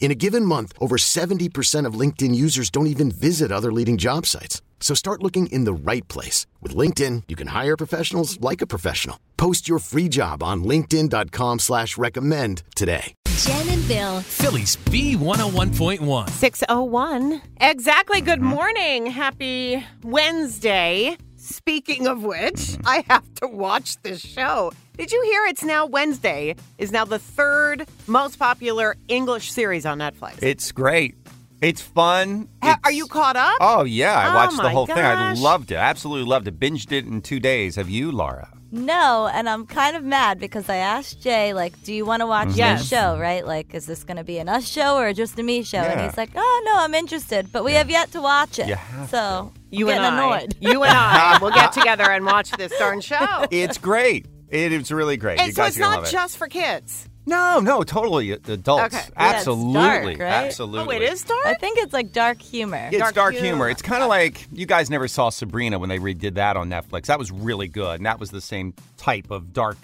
In 0.00 0.10
a 0.10 0.14
given 0.14 0.44
month, 0.44 0.72
over 0.80 0.96
70% 0.96 1.84
of 1.84 2.00
LinkedIn 2.00 2.34
users 2.34 2.70
don't 2.70 2.86
even 2.86 3.10
visit 3.10 3.52
other 3.52 3.70
leading 3.70 3.98
job 3.98 4.24
sites. 4.24 4.62
So 4.80 4.94
start 4.94 5.22
looking 5.22 5.48
in 5.48 5.64
the 5.64 5.72
right 5.74 6.06
place. 6.08 6.46
With 6.62 6.74
LinkedIn, 6.74 7.24
you 7.28 7.36
can 7.36 7.48
hire 7.48 7.76
professionals 7.76 8.40
like 8.40 8.62
a 8.62 8.66
professional. 8.66 9.18
Post 9.36 9.68
your 9.68 9.80
free 9.80 10.08
job 10.08 10.42
on 10.42 10.64
linkedin.com 10.64 11.58
slash 11.58 11.98
recommend 11.98 12.62
today. 12.74 13.14
Jen 13.36 13.68
and 13.68 13.86
Bill. 13.88 14.20
Phillies 14.20 14.76
B101.1. 14.76 16.30
601. 16.30 17.42
Exactly. 17.60 18.20
Good 18.20 18.42
morning. 18.42 19.06
Happy 19.06 19.84
Wednesday. 20.02 21.16
Speaking 21.52 22.06
of 22.06 22.22
which, 22.24 22.76
I 22.84 23.04
have 23.08 23.24
to 23.36 23.48
watch 23.48 23.96
this 24.02 24.20
show. 24.20 24.70
Did 24.98 25.10
you 25.12 25.22
hear 25.22 25.46
it's 25.46 25.64
now 25.64 25.86
Wednesday 25.86 26.56
is 26.76 26.92
now 26.92 27.04
the 27.06 27.18
third 27.18 27.88
most 28.06 28.38
popular 28.38 28.96
English 29.08 29.50
series 29.52 29.86
on 29.86 29.98
Netflix. 29.98 30.42
It's 30.42 30.72
great. 30.72 31.14
It's 31.62 31.80
fun. 31.80 32.48
Ha- 32.62 32.78
are 32.84 32.92
you 32.92 33.06
caught 33.06 33.36
up? 33.36 33.56
Oh 33.60 33.84
yeah, 33.84 34.12
I 34.18 34.30
Oh, 34.30 34.34
watched 34.34 34.56
the 34.58 34.62
my 34.64 34.72
whole 34.72 34.86
thing. 34.86 34.98
I 34.98 35.14
gosh. 35.32 35.40
loved 35.40 35.72
it. 35.72 35.76
Absolutely 35.76 36.26
loved 36.28 36.48
it. 36.48 36.60
Binged 36.60 36.92
it 36.92 37.06
in 37.06 37.22
two 37.22 37.40
days. 37.40 37.76
Have 37.76 37.88
you, 37.88 38.12
Laura? 38.12 38.50
No, 38.70 39.30
and 39.32 39.48
I'm 39.48 39.66
kind 39.66 39.96
of 39.96 40.04
mad 40.04 40.38
because 40.38 40.68
I 40.68 40.76
asked 40.76 41.22
Jay, 41.22 41.54
like, 41.54 41.82
do 41.82 41.94
you 41.94 42.04
want 42.04 42.20
to 42.20 42.26
watch 42.26 42.48
mm-hmm. 42.48 42.58
Yes. 42.58 42.80
this 42.80 42.88
show, 42.88 43.18
right? 43.18 43.46
Like, 43.46 43.74
is 43.74 43.86
this 43.86 44.04
going 44.04 44.18
to 44.18 44.24
be 44.24 44.38
an 44.38 44.48
us 44.48 44.68
show 44.68 44.98
or 44.98 45.12
just 45.14 45.38
a 45.38 45.42
me 45.42 45.62
show? 45.62 45.78
And 45.78 46.00
he's 46.02 46.16
like, 46.18 46.30
oh, 46.36 46.62
no, 46.66 46.74
I'm 46.76 46.94
interested, 46.94 47.50
but 47.50 47.64
we 47.64 47.72
have 47.74 47.88
yet 47.88 48.12
to 48.12 48.20
watch 48.20 48.58
it. 48.58 48.68
You 48.68 48.74
have 48.74 49.08
so 49.08 49.52
you 49.70 49.88
and 49.88 49.98
getting 49.98 50.18
I. 50.18 50.36
annoyed. 50.36 50.56
You 50.60 50.82
and 50.82 50.92
I 50.92 51.38
will 51.42 51.50
get 51.50 51.72
together 51.72 52.10
and 52.10 52.26
watch 52.26 52.50
this 52.52 52.76
darn 52.78 53.00
show. 53.00 53.46
It's 53.50 53.78
great. 53.78 54.26
It 54.48 54.72
is 54.72 54.92
really 54.92 55.16
great. 55.16 55.38
you 55.38 55.46
And 55.46 55.54
so 55.54 55.62
guys 55.62 55.70
it's 55.72 55.78
not 55.78 55.96
love 55.96 56.04
it. 56.08 56.10
just 56.10 56.36
for 56.36 56.46
kids. 56.46 57.07
No, 57.28 57.60
no, 57.60 57.82
totally 57.82 58.32
uh, 58.32 58.38
adults. 58.48 58.94
Okay. 58.94 58.96
Yeah, 58.96 59.28
it's 59.30 59.38
Absolutely, 59.38 60.16
dark, 60.16 60.18
right? 60.18 60.46
absolutely. 60.46 60.96
Oh, 60.96 60.98
it 61.00 61.02
is 61.12 61.22
dark? 61.22 61.46
I 61.46 61.54
think 61.54 61.78
it's 61.78 61.92
like 61.92 62.12
dark 62.12 62.40
humor. 62.40 62.88
It's 62.90 62.98
Dark 62.98 63.14
dark, 63.14 63.34
humor. 63.34 63.46
humor. 63.46 63.68
It's 63.70 63.82
kind 63.82 64.02
of 64.02 64.08
like 64.08 64.46
you 64.52 64.64
guys 64.66 64.88
never 64.88 65.06
saw 65.08 65.28
Sabrina 65.30 65.78
when 65.78 65.88
they 65.88 65.98
redid 65.98 66.34
that 66.34 66.56
on 66.56 66.68
Netflix. 66.70 67.06
That 67.06 67.18
was 67.18 67.30
really 67.30 67.68
good, 67.68 67.96
and 68.00 68.06
that 68.06 68.18
was 68.18 68.30
the 68.30 68.40
same 68.40 68.72
type 68.96 69.30
of 69.30 69.52
dark, 69.52 69.76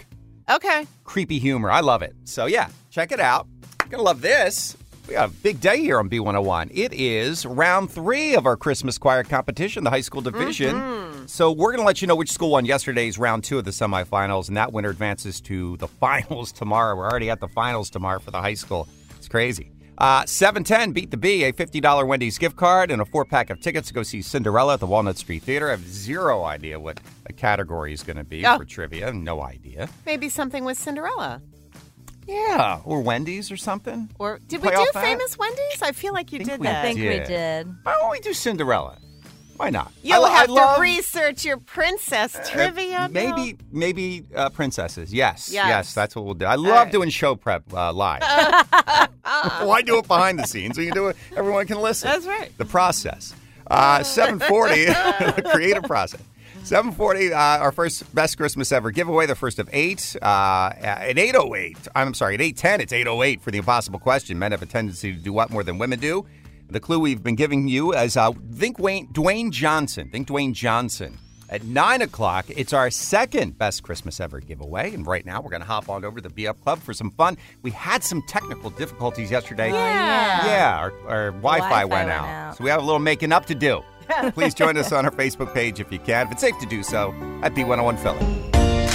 Okay. 0.49 0.87
creepy 1.03 1.37
humor. 1.39 1.69
I 1.69 1.81
love 1.81 2.01
it. 2.01 2.15
So 2.25 2.47
yeah, 2.47 2.69
check 2.89 3.11
it 3.11 3.19
out. 3.19 3.47
You're 3.83 3.89
gonna 3.91 4.03
love 4.03 4.21
this. 4.21 4.75
We 5.07 5.13
got 5.13 5.29
a 5.29 5.31
big 5.31 5.61
day 5.61 5.77
here 5.81 5.99
on 5.99 6.09
B101. 6.09 6.71
It 6.73 6.91
is 6.91 7.45
round 7.45 7.91
three 7.91 8.33
of 8.35 8.47
our 8.47 8.57
Christmas 8.57 8.97
choir 8.97 9.23
competition, 9.23 9.83
the 9.83 9.91
high 9.91 10.01
school 10.01 10.21
division. 10.21 10.75
Mm-hmm. 10.75 11.25
So 11.27 11.51
we're 11.51 11.71
going 11.71 11.81
to 11.81 11.85
let 11.85 12.01
you 12.01 12.07
know 12.07 12.15
which 12.15 12.31
school 12.31 12.49
won 12.51 12.65
yesterday's 12.65 13.19
round 13.19 13.43
two 13.43 13.59
of 13.59 13.65
the 13.65 13.71
semifinals, 13.71 14.47
and 14.47 14.57
that 14.57 14.73
winner 14.73 14.89
advances 14.89 15.39
to 15.41 15.77
the 15.77 15.87
finals 16.01 16.51
tomorrow. 16.51 16.95
We're 16.95 17.07
already 17.07 17.29
at 17.29 17.39
the 17.39 17.47
finals 17.47 17.91
tomorrow 17.91 18.19
for 18.19 18.31
the 18.31 18.41
high 18.41 18.55
school. 18.55 18.87
It's 19.15 19.27
crazy. 19.27 19.71
Uh, 19.99 20.25
710 20.25 20.91
beat 20.91 21.11
the 21.11 21.17
B, 21.17 21.43
a 21.43 21.53
$50 21.53 22.05
Wendy's 22.07 22.37
gift 22.37 22.57
card 22.57 22.89
and 22.91 23.01
a 23.01 23.05
four 23.05 23.23
pack 23.25 23.49
of 23.49 23.61
tickets 23.61 23.87
to 23.89 23.93
go 23.93 24.03
see 24.03 24.21
Cinderella 24.21 24.73
at 24.73 24.79
the 24.81 24.87
Walnut 24.87 25.17
Street 25.17 25.43
Theater. 25.43 25.67
I 25.67 25.71
have 25.71 25.87
zero 25.87 26.43
idea 26.43 26.77
what 26.79 26.99
a 27.27 27.31
category 27.31 27.93
is 27.93 28.03
going 28.03 28.17
to 28.17 28.25
be 28.25 28.45
Oh. 28.45 28.57
for 28.57 28.65
trivia. 28.65 29.13
No 29.13 29.41
idea. 29.41 29.87
Maybe 30.05 30.27
something 30.29 30.65
with 30.65 30.77
Cinderella. 30.77 31.41
Yeah, 32.27 32.81
or 32.85 33.01
Wendy's 33.01 33.51
or 33.51 33.57
something. 33.57 34.09
Or 34.19 34.39
did 34.47 34.61
we 34.61 34.69
do 34.69 34.75
off 34.75 34.93
that? 34.93 35.03
famous 35.03 35.37
Wendy's? 35.37 35.81
I 35.81 35.91
feel 35.91 36.13
like 36.13 36.31
you 36.31 36.39
Think 36.39 36.49
did 36.49 36.59
we 36.61 36.67
that. 36.67 36.79
I 36.79 36.81
think 36.81 36.97
we 36.99 37.03
did. 37.05 37.27
did. 37.27 37.75
Why 37.83 37.93
don't 37.93 38.11
we 38.11 38.19
do 38.19 38.33
Cinderella? 38.33 38.97
Why 39.57 39.69
not? 39.69 39.93
You'll 40.03 40.25
I, 40.25 40.31
have 40.31 40.49
I 40.49 40.53
love, 40.53 40.75
to 40.75 40.81
research 40.81 41.45
your 41.45 41.57
princess 41.57 42.37
trivia. 42.49 43.07
Bill. 43.09 43.35
Maybe, 43.35 43.57
maybe 43.71 44.25
uh, 44.35 44.49
princesses. 44.49 45.13
Yes, 45.13 45.49
Yes. 45.51 45.67
yes, 45.67 45.93
that's 45.93 46.13
what 46.15 46.25
we'll 46.25 46.33
do. 46.33 46.45
I 46.45 46.55
love 46.55 46.71
right. 46.71 46.91
doing 46.91 47.09
show 47.09 47.35
prep 47.35 47.63
uh, 47.73 47.93
live. 47.93 48.21
Why 49.63 49.81
do 49.81 49.97
it 49.97 50.07
behind 50.07 50.39
the 50.39 50.45
scenes? 50.47 50.77
We 50.77 50.85
can 50.87 50.93
do 50.93 51.07
it. 51.07 51.17
Everyone 51.37 51.65
can 51.67 51.79
listen. 51.79 52.09
That's 52.09 52.25
right. 52.25 52.51
The 52.57 52.65
process. 52.65 53.33
Uh, 53.67 54.03
740, 54.03 54.85
the 54.85 55.49
creative 55.53 55.83
process. 55.83 56.21
740, 56.65 57.31
uh, 57.31 57.37
our 57.37 57.71
first 57.71 58.13
best 58.15 58.37
Christmas 58.37 58.71
ever 58.71 58.89
giveaway, 58.89 59.27
the 59.27 59.35
first 59.35 59.59
of 59.59 59.69
eight. 59.71 60.15
Uh, 60.19 60.71
at 60.77 61.15
808, 61.15 61.77
I'm 61.95 62.15
sorry, 62.15 62.33
at 62.33 62.41
810, 62.41 62.81
it's 62.81 62.91
808 62.91 63.41
for 63.41 63.51
the 63.51 63.59
impossible 63.59 63.99
question. 63.99 64.39
Men 64.39 64.51
have 64.51 64.63
a 64.63 64.65
tendency 64.65 65.13
to 65.13 65.19
do 65.19 65.31
what 65.31 65.51
more 65.51 65.63
than 65.63 65.77
women 65.77 65.99
do? 65.99 66.25
The 66.71 66.79
clue 66.79 66.97
we've 66.97 67.21
been 67.21 67.35
giving 67.35 67.67
you 67.67 67.93
is 67.93 68.17
uh, 68.17 68.31
think 68.55 68.79
Wayne, 68.79 69.07
Dwayne 69.09 69.51
Johnson. 69.51 70.09
Think 70.09 70.27
Dwayne 70.27 70.53
Johnson. 70.53 71.19
At 71.47 71.63
9 71.63 72.01
o'clock, 72.01 72.45
it's 72.49 72.73
our 72.73 72.89
second 72.89 73.59
best 73.59 73.83
Christmas 73.83 74.19
ever 74.19 74.39
giveaway. 74.39 74.91
And 74.95 75.05
right 75.05 75.23
now, 75.23 75.41
we're 75.41 75.51
going 75.51 75.61
to 75.61 75.67
hop 75.67 75.87
on 75.89 76.03
over 76.03 76.15
to 76.19 76.27
the 76.27 76.33
Be 76.33 76.47
Up 76.47 76.59
Club 76.61 76.79
for 76.79 76.91
some 76.91 77.11
fun. 77.11 77.37
We 77.61 77.69
had 77.69 78.03
some 78.03 78.23
technical 78.27 78.71
difficulties 78.71 79.29
yesterday. 79.29 79.69
Yeah. 79.69 80.47
Yeah, 80.47 80.77
our, 80.79 80.91
our 81.07 81.31
Wi 81.33 81.59
Fi 81.59 81.69
Wi-Fi 81.69 81.85
went 81.85 81.91
went 81.91 82.09
out. 82.09 82.25
out. 82.25 82.57
So 82.57 82.63
we 82.63 82.71
have 82.71 82.81
a 82.81 82.83
little 82.83 82.97
making 82.97 83.31
up 83.31 83.45
to 83.45 83.53
do. 83.53 83.83
Please 84.33 84.53
join 84.53 84.77
us 84.77 84.91
on 84.91 85.05
our 85.05 85.11
Facebook 85.11 85.53
page 85.53 85.79
if 85.79 85.91
you 85.91 85.99
can. 85.99 86.27
If 86.27 86.33
it's 86.33 86.41
safe 86.41 86.59
to 86.59 86.65
do 86.65 86.83
so, 86.83 87.09
at 87.41 87.53
B101 87.53 87.99
Philly. 87.99 88.19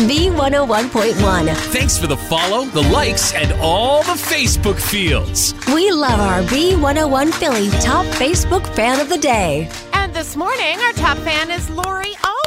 B101.1. 0.09 1.55
Thanks 1.73 1.99
for 1.99 2.07
the 2.07 2.17
follow, 2.17 2.65
the 2.65 2.83
likes, 2.85 3.35
and 3.35 3.53
all 3.61 4.03
the 4.05 4.13
Facebook 4.13 4.81
fields. 4.81 5.55
We 5.75 5.91
love 5.93 6.21
our 6.21 6.43
B101 6.45 7.35
Philly 7.35 7.69
top 7.81 8.07
Facebook 8.17 8.67
fan 8.75 8.99
of 8.99 9.11
the 9.11 9.19
day. 9.19 9.71
And 9.93 10.15
this 10.15 10.37
morning, 10.37 10.79
our 10.81 10.93
top 10.95 11.19
fan 11.19 11.51
is 11.51 11.69
Lori 11.69 12.15
Oaks. 12.25 12.40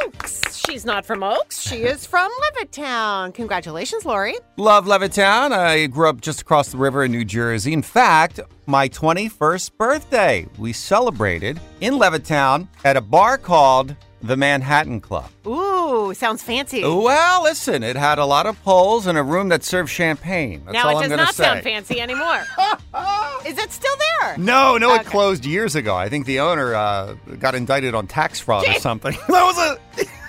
She's 0.66 0.84
not 0.84 1.04
from 1.04 1.22
Oaks. 1.22 1.60
She 1.60 1.82
is 1.82 2.06
from 2.06 2.30
Levittown. 2.42 3.34
Congratulations, 3.34 4.04
Lori. 4.06 4.34
Love 4.56 4.86
Levittown. 4.86 5.52
I 5.52 5.86
grew 5.86 6.08
up 6.08 6.20
just 6.20 6.40
across 6.40 6.70
the 6.72 6.78
river 6.78 7.04
in 7.04 7.12
New 7.12 7.24
Jersey. 7.24 7.72
In 7.72 7.82
fact, 7.82 8.40
my 8.66 8.88
21st 8.88 9.76
birthday, 9.76 10.46
we 10.58 10.72
celebrated 10.72 11.60
in 11.80 11.94
Levittown 11.94 12.68
at 12.84 12.96
a 12.96 13.00
bar 13.00 13.36
called 13.36 13.94
the 14.22 14.36
Manhattan 14.38 15.02
Club. 15.02 15.30
Ooh, 15.46 16.14
sounds 16.14 16.42
fancy. 16.42 16.82
Well, 16.82 17.42
listen, 17.42 17.82
it 17.82 17.94
had 17.94 18.18
a 18.18 18.24
lot 18.24 18.46
of 18.46 18.60
poles 18.62 19.06
and 19.06 19.18
a 19.18 19.22
room 19.22 19.50
that 19.50 19.62
served 19.62 19.90
champagne. 19.90 20.62
That's 20.64 20.72
now 20.72 20.88
all 20.88 21.00
it 21.00 21.04
I'm 21.04 21.10
does 21.10 21.18
not 21.18 21.34
say. 21.34 21.44
sound 21.44 21.62
fancy 21.62 22.00
anymore. 22.00 22.40
is 23.46 23.58
it 23.58 23.70
still 23.70 23.94
there? 24.20 24.38
No, 24.38 24.78
no, 24.78 24.94
it 24.94 25.04
closed 25.04 25.44
years 25.44 25.76
ago. 25.76 25.94
I 25.94 26.08
think 26.08 26.24
the 26.24 26.40
owner 26.40 26.74
uh, 26.74 27.14
got 27.38 27.54
indicted 27.54 27.94
on 27.94 28.06
tax 28.06 28.40
fraud 28.40 28.66
or 28.66 28.72
something. 28.80 29.12
that 29.28 29.44
was 29.44 29.58
a 29.58 29.78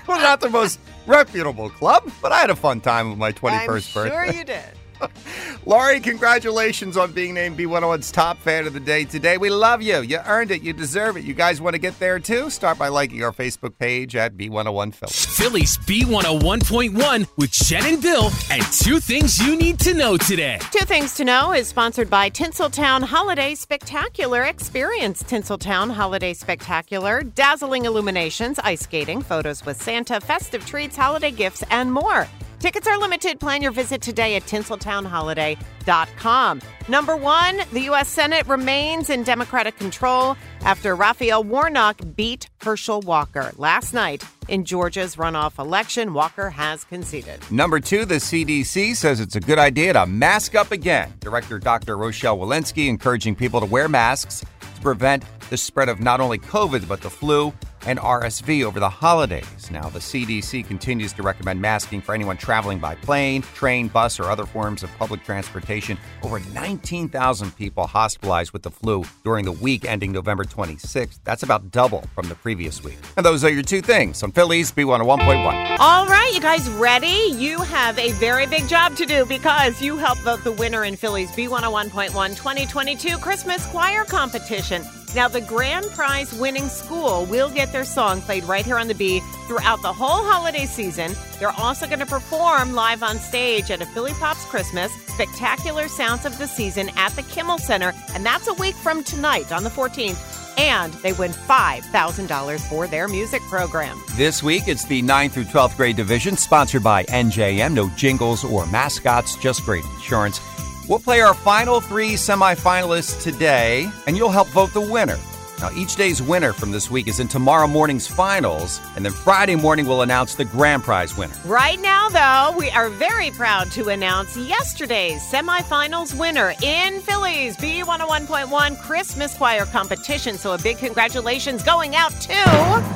was 0.08 0.22
not 0.22 0.42
the 0.42 0.50
most 0.50 0.80
reputable 1.08 1.70
club, 1.70 2.10
but 2.22 2.32
I 2.32 2.40
had 2.40 2.50
a 2.50 2.56
fun 2.56 2.82
time 2.82 3.10
with 3.10 3.18
my 3.20 3.32
21st 3.32 3.68
I'm 3.68 3.82
sure 3.82 4.04
birthday. 4.10 4.38
you 4.38 4.44
did. 4.44 4.64
Lori, 5.66 6.00
congratulations 6.00 6.98
on 6.98 7.12
being 7.12 7.34
named 7.34 7.58
B101's 7.58 8.12
top 8.12 8.38
fan 8.38 8.68
of 8.68 8.74
the 8.74 8.80
day 8.80 9.06
today. 9.06 9.38
We 9.38 9.50
love 9.50 9.82
you. 9.82 10.02
You 10.02 10.20
earned 10.26 10.52
it. 10.52 10.62
You 10.62 10.74
deserve 10.74 11.18
it. 11.18 11.24
You 11.24 11.34
guys 11.34 11.62
want 11.62 11.74
to 11.74 11.80
get 11.80 11.98
there 12.00 12.20
too? 12.20 12.50
Start 12.50 12.78
by 12.78 12.88
liking 12.88 13.24
our 13.24 13.32
Facebook 13.32 13.78
page 13.78 14.16
at 14.16 14.38
B101 14.38 14.94
Philly. 14.94 15.12
Phillies 15.12 15.78
B101.1 15.80 17.28
with 17.38 17.52
Jen 17.52 17.86
and 17.86 18.02
Bill, 18.02 18.30
and 18.52 18.64
two 18.72 19.00
things 19.00 19.40
you 19.40 19.56
need 19.56 19.80
to 19.80 19.94
know 19.94 20.18
today. 20.18 20.60
Two 20.72 20.86
Things 20.86 21.16
to 21.16 21.26
Know 21.26 21.52
is 21.52 21.68
sponsored 21.68 22.10
by 22.10 22.30
Tinseltown 22.30 23.04
Holiday 23.04 23.56
Spectacular. 23.56 24.44
Experience 24.44 25.24
Tinseltown 25.24 25.92
Holiday 25.92 26.34
Spectacular, 26.34 27.24
dazzling 27.24 27.86
illuminations, 27.86 28.60
ice 28.60 28.82
skating, 28.82 29.22
photos 29.22 29.66
with 29.66 29.82
Santa, 29.82 30.20
festive 30.22 30.66
treats, 30.66 30.96
holiday 30.96 31.32
gifts, 31.32 31.64
and 31.70 31.92
more. 31.92 32.28
Tickets 32.66 32.88
are 32.88 32.98
limited. 32.98 33.40
Plan 33.40 33.62
your 33.62 33.72
visit 33.72 34.02
today 34.02 34.36
at 34.36 34.42
tinseltownholiday.com. 34.46 36.62
Number 36.88 37.16
one, 37.16 37.62
the 37.72 37.82
U.S. 37.82 38.08
Senate 38.08 38.48
remains 38.48 39.12
in 39.12 39.22
Democratic 39.22 39.78
control 39.78 40.36
after 40.62 40.96
Raphael 40.96 41.44
Warnock 41.44 42.02
beat 42.16 42.50
Herschel 42.64 43.02
Walker 43.02 43.52
last 43.58 43.94
night 43.94 44.24
in 44.48 44.66
Georgia's 44.66 45.16
runoff 45.16 45.60
election. 45.60 46.16
Walker 46.16 46.50
has 46.50 46.84
conceded. 46.86 47.40
Number 47.52 47.80
two, 47.80 48.04
the 48.04 48.16
CDC 48.16 48.96
says 48.96 49.20
it's 49.20 49.36
a 49.36 49.42
good 49.42 49.60
idea 49.60 49.94
to 49.94 50.08
mask 50.08 50.56
up 50.56 50.72
again. 50.72 51.14
Director 51.20 51.60
Dr. 51.60 51.98
Rochelle 51.98 52.40
Walensky 52.40 52.88
encouraging 52.88 53.36
people 53.36 53.60
to 53.60 53.68
wear 53.68 53.88
masks 53.88 54.40
to 54.40 54.82
prevent 54.82 55.24
the 55.52 55.58
spread 55.58 55.88
of 55.88 56.00
not 56.00 56.20
only 56.20 56.40
COVID, 56.40 56.88
but 56.88 57.02
the 57.02 57.12
flu 57.12 57.54
and 57.86 58.00
RSV 58.00 58.64
over 58.64 58.80
the 58.80 58.90
holidays. 58.90 59.70
Now, 59.72 59.90
the 59.90 60.00
CDC 60.00 60.68
continues 60.68 61.14
to 61.14 61.24
recommend 61.24 61.62
masking 61.62 62.02
for 62.02 62.14
anyone 62.14 62.38
traveling 62.38 62.80
by 62.80 62.96
plane, 62.96 63.42
train, 63.42 63.88
bus, 63.88 64.20
or 64.20 64.26
other 64.26 64.46
forms 64.46 64.84
of 64.84 64.90
public 64.98 65.24
transportation. 65.24 65.98
Over 66.24 66.40
19,000 66.54 67.56
people 67.56 67.88
hospitalized 67.88 68.52
with 68.54 68.64
the 68.64 68.72
flu 68.72 69.04
during 69.24 69.46
the 69.46 69.52
week 69.52 69.86
ending 69.86 70.12
November 70.12 70.44
26th. 70.44 71.20
That's 71.24 71.44
about 71.44 71.72
double 71.72 72.04
from 72.14 72.30
the 72.30 72.36
previous 72.36 72.84
week. 72.84 72.98
And 73.18 73.26
those 73.26 73.44
are 73.44 73.50
your 73.50 73.64
two 73.64 73.82
things 73.82 74.24
on 74.24 74.32
Phillies 74.32 74.72
B101.1. 74.72 75.78
All 75.80 76.08
right, 76.08 76.32
you 76.34 76.42
guys 76.42 76.70
ready? 76.72 77.34
You 77.36 77.60
have 77.60 77.98
a 78.00 78.12
very 78.14 78.48
big 78.48 78.68
job 78.68 78.96
to 78.96 79.06
do 79.06 79.26
because 79.26 79.82
you 79.82 79.98
helped 79.98 80.22
vote 80.22 80.44
the 80.44 80.52
winner 80.52 80.86
in 80.86 80.96
Phillies 80.96 81.32
B101.1 81.32 82.12
2022 82.36 83.18
Christmas 83.18 83.66
Choir 83.68 84.04
Competition. 84.04 84.84
Now, 85.16 85.30
the 85.30 85.40
grand 85.40 85.86
prize 85.92 86.34
winning 86.34 86.68
school 86.68 87.26
will 87.28 87.50
get 87.50 87.72
their 87.72 87.86
song 87.86 88.20
played 88.20 88.44
right 88.44 88.66
here 88.66 88.78
on 88.78 88.90
the 88.90 88.94
B 88.94 89.22
throughout 89.48 89.82
the 89.82 89.94
whole 89.94 90.26
holiday 90.26 90.66
season. 90.66 91.16
They're 91.40 91.58
also 91.58 91.86
going 91.88 92.00
to 92.00 92.06
perform 92.06 92.74
live 92.74 93.02
on 93.02 93.20
stage 93.20 93.72
at 93.72 93.82
a 93.82 93.86
Philly 93.86 94.12
Pops 94.20 94.44
Christmas 94.44 94.92
Spectacular 95.08 95.88
Sounds 95.88 96.26
of 96.26 96.38
the 96.38 96.48
Season 96.48 96.90
at 96.98 97.14
the 97.14 97.24
Kimmel 97.24 97.60
Center, 97.60 97.94
and 98.14 98.26
that's 98.26 98.50
a 98.50 98.54
week 98.56 98.76
from 98.76 99.06
tonight 99.06 99.54
on 99.54 99.64
the 99.64 99.70
14th. 99.70 100.20
And 100.60 100.92
they 100.96 101.14
win 101.14 101.32
$5,000 101.32 102.60
for 102.70 102.86
their 102.88 103.08
music 103.08 103.42
program. 103.44 103.98
This 104.16 104.44
week, 104.44 104.68
it's 104.68 104.86
the 104.86 105.02
9th 105.02 105.32
through 105.32 105.46
12th 105.46 105.78
grade 105.78 105.96
division, 105.96 106.36
sponsored 106.36 106.84
by 106.84 107.06
NJM. 107.06 107.74
No 107.74 107.90
jingles 107.96 108.44
or 108.44 108.66
mascots, 108.66 109.38
just 109.38 109.64
great 109.64 109.86
insurance. 109.96 110.40
We'll 110.88 111.00
play 111.00 111.22
our 111.22 111.34
final 111.34 111.82
three 111.82 112.12
semifinalists 112.12 113.22
today, 113.22 113.90
and 114.06 114.16
you'll 114.16 114.30
help 114.30 114.48
vote 114.50 114.72
the 114.72 114.82
winner. 114.82 115.18
Now, 115.60 115.72
each 115.74 115.96
day's 115.96 116.22
winner 116.22 116.54
from 116.54 116.72
this 116.72 116.92
week 116.92 117.08
is 117.08 117.20
in 117.20 117.28
tomorrow 117.28 117.66
morning's 117.66 118.08
finals, 118.08 118.80
and 118.96 119.04
then 119.04 119.12
Friday 119.12 119.56
morning 119.56 119.88
we'll 119.88 120.04
announce 120.04 120.36
the 120.36 120.46
grand 120.46 120.84
prize 120.84 121.18
winner. 121.18 121.34
Right 121.46 121.82
now, 121.82 122.10
though, 122.10 122.56
we 122.58 122.70
are 122.70 122.90
very 122.90 123.32
proud 123.32 123.72
to 123.72 123.88
announce 123.88 124.38
yesterday's 124.38 125.24
semifinals 125.24 126.18
winner 126.20 126.54
in 126.62 127.00
Phillies 127.00 127.58
B101.1 127.58 128.80
Christmas 128.80 129.36
Choir 129.36 129.66
competition. 129.66 130.38
So, 130.38 130.54
a 130.54 130.58
big 130.60 130.78
congratulations 130.78 131.64
going 131.64 131.96
out 131.96 132.12
to. 132.22 132.95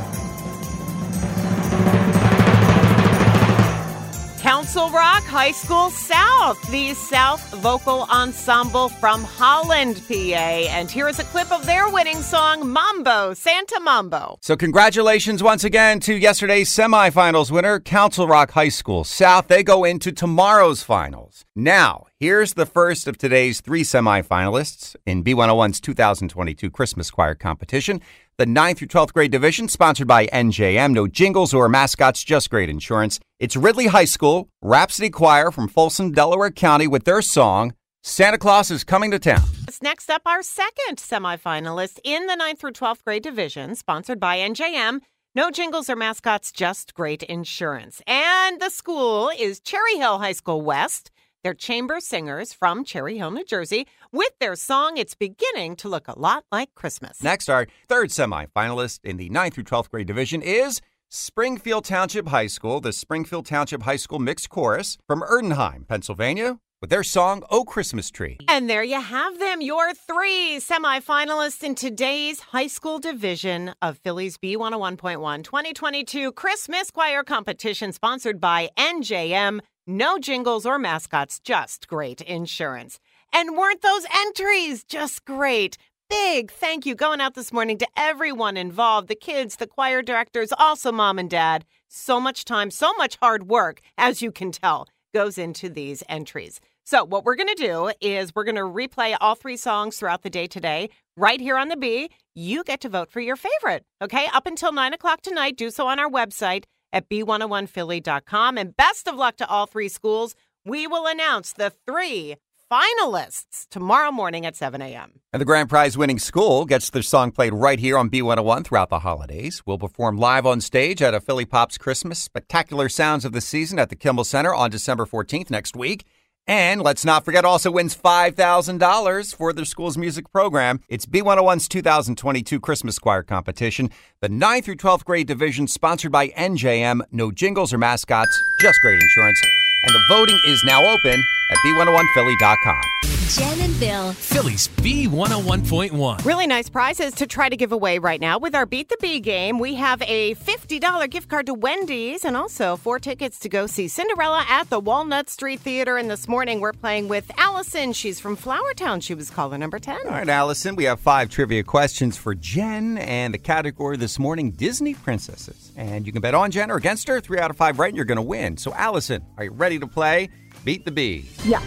Council 4.69 4.91
Rock 4.91 5.23
High 5.23 5.51
School 5.51 5.89
South, 5.89 6.61
the 6.69 6.93
South 6.93 7.41
Vocal 7.55 8.05
Ensemble 8.11 8.87
from 8.87 9.23
Holland, 9.23 9.99
PA. 10.07 10.13
And 10.13 10.91
here 10.91 11.07
is 11.07 11.17
a 11.17 11.23
clip 11.23 11.51
of 11.51 11.65
their 11.65 11.89
winning 11.89 12.21
song, 12.21 12.71
Mambo, 12.71 13.33
Santa 13.33 13.79
Mambo. 13.81 14.37
So, 14.43 14.55
congratulations 14.55 15.41
once 15.41 15.63
again 15.63 15.99
to 16.01 16.13
yesterday's 16.13 16.69
semifinals 16.69 17.49
winner, 17.49 17.79
Council 17.79 18.27
Rock 18.27 18.51
High 18.51 18.69
School 18.69 19.03
South. 19.03 19.47
They 19.47 19.63
go 19.63 19.85
into 19.85 20.11
tomorrow's 20.11 20.83
finals. 20.83 21.45
Now, 21.55 22.05
here's 22.19 22.53
the 22.55 22.65
first 22.65 23.07
of 23.07 23.17
today's 23.17 23.61
three 23.61 23.81
semifinalists 23.81 24.95
in 25.05 25.23
B101's 25.23 25.79
2022 25.79 26.69
Christmas 26.69 27.09
Choir 27.09 27.33
competition. 27.33 28.01
The 28.37 28.45
9th 28.45 28.77
through 28.77 28.87
12th 28.89 29.13
grade 29.13 29.31
division, 29.31 29.67
sponsored 29.67 30.07
by 30.07 30.27
NJM. 30.27 30.93
No 30.93 31.07
jingles 31.07 31.53
or 31.53 31.69
mascots, 31.69 32.23
just 32.23 32.49
great 32.49 32.69
insurance. 32.69 33.19
It's 33.39 33.55
Ridley 33.55 33.87
High 33.87 34.05
School, 34.05 34.49
Rhapsody 34.61 35.09
Choir 35.09 35.51
from 35.51 35.67
Folsom, 35.67 36.11
Delaware 36.11 36.51
County, 36.51 36.87
with 36.87 37.05
their 37.05 37.21
song, 37.21 37.73
Santa 38.03 38.37
Claus 38.37 38.71
is 38.71 38.83
Coming 38.83 39.11
to 39.11 39.19
Town. 39.19 39.43
Next 39.81 40.09
up, 40.09 40.23
our 40.25 40.43
second 40.43 40.97
semifinalist 40.97 41.99
in 42.03 42.27
the 42.27 42.33
9th 42.33 42.59
through 42.59 42.71
12th 42.73 43.03
grade 43.05 43.23
division, 43.23 43.75
sponsored 43.75 44.19
by 44.19 44.37
NJM. 44.37 44.99
No 45.35 45.51
jingles 45.51 45.89
or 45.89 45.95
mascots, 45.95 46.51
just 46.51 46.93
great 46.93 47.23
insurance. 47.23 48.01
And 48.05 48.59
the 48.59 48.69
school 48.69 49.31
is 49.37 49.61
Cherry 49.61 49.95
Hill 49.95 50.19
High 50.19 50.33
School 50.33 50.61
West. 50.61 51.11
They're 51.43 51.53
chamber 51.53 52.01
singers 52.01 52.51
from 52.51 52.83
Cherry 52.83 53.17
Hill, 53.17 53.31
New 53.31 53.45
Jersey, 53.45 53.87
with 54.11 54.37
their 54.39 54.55
song 54.55 54.97
It's 54.97 55.15
Beginning 55.15 55.77
to 55.77 55.87
Look 55.87 56.09
a 56.09 56.19
Lot 56.19 56.43
Like 56.51 56.75
Christmas. 56.75 57.23
Next, 57.23 57.49
our 57.49 57.65
third 57.87 58.09
semifinalist 58.09 58.99
in 59.05 59.15
the 59.15 59.29
9th 59.29 59.53
through 59.53 59.63
12th 59.63 59.89
grade 59.89 60.07
division 60.07 60.41
is 60.41 60.81
Springfield 61.07 61.85
Township 61.85 62.27
High 62.27 62.47
School, 62.47 62.81
the 62.81 62.91
Springfield 62.91 63.45
Township 63.45 63.83
High 63.83 63.95
School 63.95 64.19
Mixed 64.19 64.49
Chorus 64.49 64.97
from 65.07 65.21
Erdenheim, 65.21 65.87
Pennsylvania, 65.87 66.59
with 66.81 66.89
their 66.89 67.03
song 67.03 67.43
Oh 67.49 67.63
Christmas 67.63 68.11
Tree. 68.11 68.37
And 68.49 68.69
there 68.69 68.83
you 68.83 68.99
have 68.99 69.39
them, 69.39 69.61
your 69.61 69.93
three 69.93 70.57
semifinalists 70.59 71.63
in 71.63 71.75
today's 71.75 72.41
high 72.41 72.67
school 72.67 72.99
division 72.99 73.73
of 73.81 73.97
Phillies 73.97 74.37
B101.1 74.37 75.43
2022 75.43 76.33
Christmas 76.33 76.91
Choir 76.91 77.23
Competition, 77.23 77.93
sponsored 77.93 78.41
by 78.41 78.69
NJM. 78.77 79.61
No 79.87 80.19
jingles 80.19 80.65
or 80.65 80.77
mascots, 80.77 81.39
just 81.39 81.87
great 81.87 82.21
insurance. 82.21 82.99
And 83.33 83.57
weren't 83.57 83.81
those 83.81 84.05
entries 84.13 84.83
just 84.83 85.25
great? 85.25 85.77
Big 86.09 86.51
thank 86.51 86.85
you 86.85 86.95
going 86.95 87.21
out 87.21 87.35
this 87.35 87.53
morning 87.53 87.77
to 87.77 87.87
everyone 87.95 88.57
involved 88.57 89.07
the 89.07 89.15
kids, 89.15 89.55
the 89.55 89.67
choir 89.67 90.01
directors, 90.01 90.51
also 90.57 90.91
mom 90.91 91.19
and 91.19 91.29
dad. 91.29 91.65
So 91.87 92.19
much 92.19 92.45
time, 92.45 92.71
so 92.71 92.93
much 92.93 93.17
hard 93.21 93.47
work, 93.47 93.81
as 93.97 94.21
you 94.21 94.31
can 94.31 94.51
tell, 94.51 94.87
goes 95.13 95.37
into 95.37 95.69
these 95.69 96.03
entries. 96.09 96.59
So, 96.83 97.03
what 97.03 97.23
we're 97.23 97.35
going 97.35 97.55
to 97.55 97.63
do 97.63 97.91
is 98.01 98.33
we're 98.33 98.43
going 98.43 98.55
to 98.55 98.61
replay 98.61 99.15
all 99.21 99.35
three 99.35 99.57
songs 99.57 99.97
throughout 99.97 100.23
the 100.23 100.29
day 100.29 100.47
today, 100.47 100.89
right 101.15 101.39
here 101.39 101.57
on 101.57 101.67
the 101.67 101.77
B. 101.77 102.09
You 102.33 102.63
get 102.63 102.81
to 102.81 102.89
vote 102.89 103.11
for 103.11 103.19
your 103.19 103.35
favorite, 103.35 103.85
okay? 104.01 104.27
Up 104.33 104.47
until 104.47 104.71
nine 104.71 104.93
o'clock 104.93 105.21
tonight, 105.21 105.57
do 105.57 105.69
so 105.69 105.87
on 105.87 105.99
our 105.99 106.09
website 106.09 106.63
at 106.91 107.09
b101philly.com. 107.09 108.57
And 108.57 108.75
best 108.75 109.07
of 109.07 109.15
luck 109.15 109.37
to 109.37 109.47
all 109.47 109.65
three 109.65 109.89
schools. 109.89 110.35
We 110.65 110.87
will 110.87 111.07
announce 111.07 111.53
the 111.53 111.71
three 111.87 112.35
finalists 112.71 113.67
tomorrow 113.69 114.11
morning 114.11 114.45
at 114.45 114.55
7 114.55 114.81
a.m. 114.81 115.21
And 115.33 115.41
the 115.41 115.45
grand 115.45 115.69
prize 115.69 115.97
winning 115.97 116.19
school 116.19 116.65
gets 116.65 116.89
their 116.89 117.01
song 117.01 117.31
played 117.31 117.53
right 117.53 117.79
here 117.79 117.97
on 117.97 118.09
B101 118.09 118.65
throughout 118.65 118.89
the 118.89 118.99
holidays. 118.99 119.63
We'll 119.65 119.79
perform 119.79 120.17
live 120.17 120.45
on 120.45 120.61
stage 120.61 121.01
at 121.01 121.13
a 121.13 121.19
Philly 121.19 121.45
Pops 121.45 121.77
Christmas 121.77 122.19
Spectacular 122.19 122.87
Sounds 122.89 123.25
of 123.25 123.31
the 123.31 123.41
Season 123.41 123.79
at 123.79 123.89
the 123.89 123.95
Kimmel 123.95 124.23
Center 124.23 124.53
on 124.53 124.69
December 124.69 125.05
14th 125.05 125.49
next 125.49 125.75
week. 125.75 126.05
And 126.49 126.81
let's 126.81 127.05
not 127.05 127.25
forget, 127.25 127.45
also 127.45 127.69
wins 127.69 127.95
$5,000 127.95 129.35
for 129.35 129.53
their 129.53 129.65
school's 129.65 129.99
music 129.99 130.31
program. 130.31 130.81
It's 130.89 131.05
B101's 131.05 131.67
2022 131.67 132.59
Christmas 132.59 132.97
Choir 132.97 133.21
competition, 133.21 133.91
the 134.19 134.29
9th 134.29 134.63
through 134.63 134.77
12th 134.77 135.05
grade 135.05 135.27
division, 135.27 135.67
sponsored 135.67 136.11
by 136.11 136.29
NJM. 136.29 137.01
No 137.11 137.29
jingles 137.29 137.71
or 137.71 137.77
mascots, 137.77 138.35
just 138.59 138.81
great 138.81 138.99
insurance. 138.99 139.39
And 139.83 139.95
the 139.95 140.03
voting 140.09 140.39
is 140.45 140.63
now 140.65 140.85
open 140.85 141.23
at 141.51 141.57
B101Philly.com. 141.65 142.81
Jen 143.29 143.61
and 143.61 143.79
Bill. 143.79 144.11
Phillies 144.13 144.67
B101.1. 144.67 146.25
Really 146.25 146.47
nice 146.47 146.67
prizes 146.67 147.13
to 147.13 147.27
try 147.27 147.47
to 147.47 147.55
give 147.55 147.71
away 147.71 147.99
right 147.99 148.19
now 148.19 148.39
with 148.39 148.55
our 148.55 148.65
Beat 148.65 148.89
the 148.89 148.97
Bee 148.99 149.19
game. 149.19 149.59
We 149.59 149.75
have 149.75 150.01
a 150.01 150.33
$50 150.33 151.09
gift 151.11 151.29
card 151.29 151.45
to 151.45 151.53
Wendy's 151.53 152.25
and 152.25 152.35
also 152.35 152.75
four 152.75 152.97
tickets 152.97 153.37
to 153.41 153.49
go 153.49 153.67
see 153.67 153.87
Cinderella 153.87 154.43
at 154.49 154.71
the 154.71 154.79
Walnut 154.79 155.29
Street 155.29 155.59
Theater. 155.59 155.97
And 155.97 156.09
this 156.09 156.27
morning 156.27 156.59
we're 156.59 156.73
playing 156.73 157.07
with 157.07 157.29
Allison. 157.37 157.93
She's 157.93 158.19
from 158.19 158.35
Flourtown. 158.35 159.03
She 159.03 159.13
was 159.13 159.29
caller 159.29 159.59
number 159.59 159.77
10. 159.77 159.99
All 160.05 160.11
right, 160.11 160.27
Allison, 160.27 160.75
we 160.75 160.85
have 160.85 160.99
five 160.99 161.29
trivia 161.29 161.63
questions 161.63 162.17
for 162.17 162.33
Jen, 162.33 162.97
and 162.97 163.31
the 163.31 163.37
category 163.37 163.95
this 163.97 164.17
morning 164.17 164.49
Disney 164.49 164.95
princesses. 164.95 165.68
And 165.79 166.05
you 166.05 166.11
can 166.11 166.21
bet 166.21 166.35
on 166.35 166.51
Jen 166.51 166.71
or 166.71 166.75
against 166.75 167.07
her. 167.07 167.21
Three 167.21 167.39
out 167.39 167.49
of 167.49 167.55
five 167.55 167.79
right, 167.79 167.87
and 167.87 167.95
you're 167.95 168.03
going 168.03 168.17
to 168.17 168.21
win. 168.21 168.57
So, 168.57 168.73
Allison, 168.73 169.25
are 169.37 169.45
you 169.45 169.51
ready 169.51 169.79
to 169.79 169.87
play? 169.87 170.29
Beat 170.65 170.83
the 170.83 170.91
Bee. 170.91 171.25
Yeah. 171.45 171.61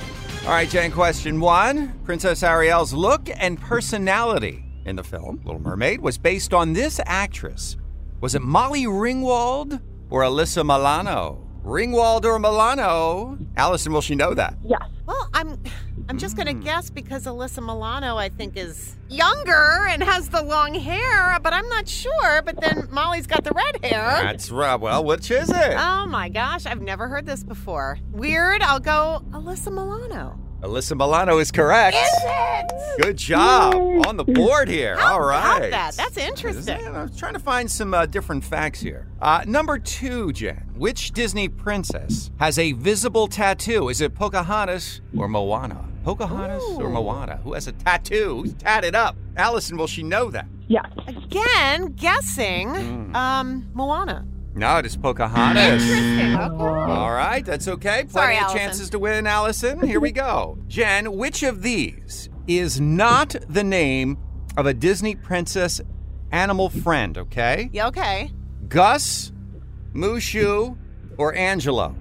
All 0.45 0.51
right, 0.51 0.69
Jen, 0.69 0.93
question 0.93 1.41
one. 1.41 1.99
Princess 2.05 2.43
Ariel's 2.43 2.93
look 2.93 3.31
and 3.35 3.59
personality 3.59 4.65
in 4.85 4.97
the 4.97 5.03
film 5.03 5.41
Little 5.47 5.63
Mermaid 5.63 6.03
was 6.03 6.19
based 6.19 6.53
on 6.53 6.75
this 6.75 7.01
actress. 7.07 7.79
Was 8.21 8.35
it 8.35 8.43
Molly 8.43 8.85
Ringwald 8.85 9.81
or 10.11 10.21
Alyssa 10.21 10.63
Milano? 10.63 11.49
Ringwald 11.65 12.27
or 12.27 12.39
Milano? 12.39 13.39
Allison, 13.57 13.95
will 13.95 14.03
she 14.03 14.15
know 14.15 14.35
that? 14.35 14.59
Yes. 14.63 14.83
Well, 15.07 15.31
I'm 15.33 15.59
I'm 16.13 16.19
just 16.19 16.37
going 16.37 16.47
to 16.47 16.53
guess 16.53 16.91
because 16.91 17.25
Alyssa 17.25 17.61
Milano, 17.61 18.19
I 18.19 18.29
think, 18.29 18.55
is 18.59 18.97
younger 19.09 19.87
and 19.89 20.03
has 20.03 20.29
the 20.29 20.43
long 20.43 20.75
hair, 20.75 21.39
but 21.43 21.55
I'm 21.55 21.67
not 21.71 21.89
sure. 21.89 22.43
But 22.43 22.61
then 22.61 22.87
Molly's 22.91 23.27
got 23.27 23.45
the 23.45 23.53
red 23.53 23.83
hair. 23.83 24.21
That's 24.23 24.51
right. 24.51 24.77
Well, 24.77 25.05
which 25.05 25.31
is 25.31 25.49
it? 25.49 25.75
Oh 25.75 26.05
my 26.05 26.29
gosh, 26.29 26.67
I've 26.67 26.83
never 26.83 27.09
heard 27.09 27.25
this 27.25 27.43
before. 27.43 27.97
Weird. 28.11 28.61
I'll 28.61 28.79
go 28.79 29.25
Alyssa 29.31 29.73
Milano. 29.73 30.39
Alyssa 30.61 30.99
Milano 30.99 31.39
is 31.39 31.51
correct. 31.51 31.97
Is 31.97 32.21
it? 32.25 33.01
Good 33.01 33.17
job 33.17 33.75
on 34.07 34.19
the 34.19 34.25
board 34.25 34.69
here. 34.69 34.99
How 34.99 35.15
All 35.15 35.31
about 35.31 35.71
that? 35.71 35.97
That's 35.97 36.19
interesting. 36.19 36.89
I 36.89 37.05
was 37.05 37.17
trying 37.17 37.33
to 37.33 37.41
find 37.41 37.71
some 37.71 37.95
uh, 37.95 38.05
different 38.05 38.45
facts 38.45 38.81
here. 38.81 39.09
Uh, 39.23 39.45
number 39.47 39.79
two, 39.79 40.31
Jen. 40.35 40.73
Which 40.77 41.13
Disney 41.13 41.49
princess 41.49 42.31
has 42.39 42.59
a 42.59 42.73
visible 42.73 43.29
tattoo? 43.29 43.89
Is 43.89 44.03
it 44.03 44.15
Pocahontas 44.15 45.01
or 45.17 45.27
Moana? 45.27 45.89
Pocahontas 46.03 46.63
or 46.79 46.89
Moana? 46.91 47.37
Who 47.45 47.55
has 47.55 47.67
a 47.69 47.73
tattoo? 47.73 48.43
Who's 48.43 48.55
tatted 48.55 48.95
up? 48.95 49.17
Allison, 49.37 49.77
will 49.77 49.87
she 49.87 50.03
know 50.03 50.31
that? 50.31 50.47
Yeah. 50.69 50.87
Again, 51.07 51.93
guessing. 51.93 52.69
Hmm. 52.75 53.17
Um, 53.17 53.71
Moana. 53.75 54.27
No, 54.55 54.77
it 54.79 54.87
is 54.87 54.97
Pocahontas. 54.97 55.83
Interesting. 55.83 56.37
Okay. 56.37 56.93
All 56.93 57.13
right, 57.13 57.45
that's 57.45 57.69
okay. 57.69 58.05
Plenty 58.05 58.11
Sorry, 58.11 58.37
of 58.37 58.43
Allison. 58.43 58.59
chances 58.59 58.91
to 58.91 58.99
win, 58.99 59.27
Allison. 59.27 59.81
Here 59.87 60.01
we 60.01 60.13
go. 60.13 60.59
Jen, 60.69 61.17
which 61.17 61.43
of 61.43 61.63
these 61.63 62.29
is 62.47 62.81
not 62.81 63.35
the 63.49 63.65
name 63.65 64.19
of 64.57 64.67
a 64.67 64.75
Disney 64.75 65.15
princess 65.15 65.81
animal 66.33 66.69
friend, 66.69 67.17
okay? 67.17 67.71
Yeah, 67.73 67.87
okay. 67.89 68.31
Gus, 68.69 69.33
Mushu, 69.95 70.77
or 71.17 71.35
Angelo? 71.35 71.95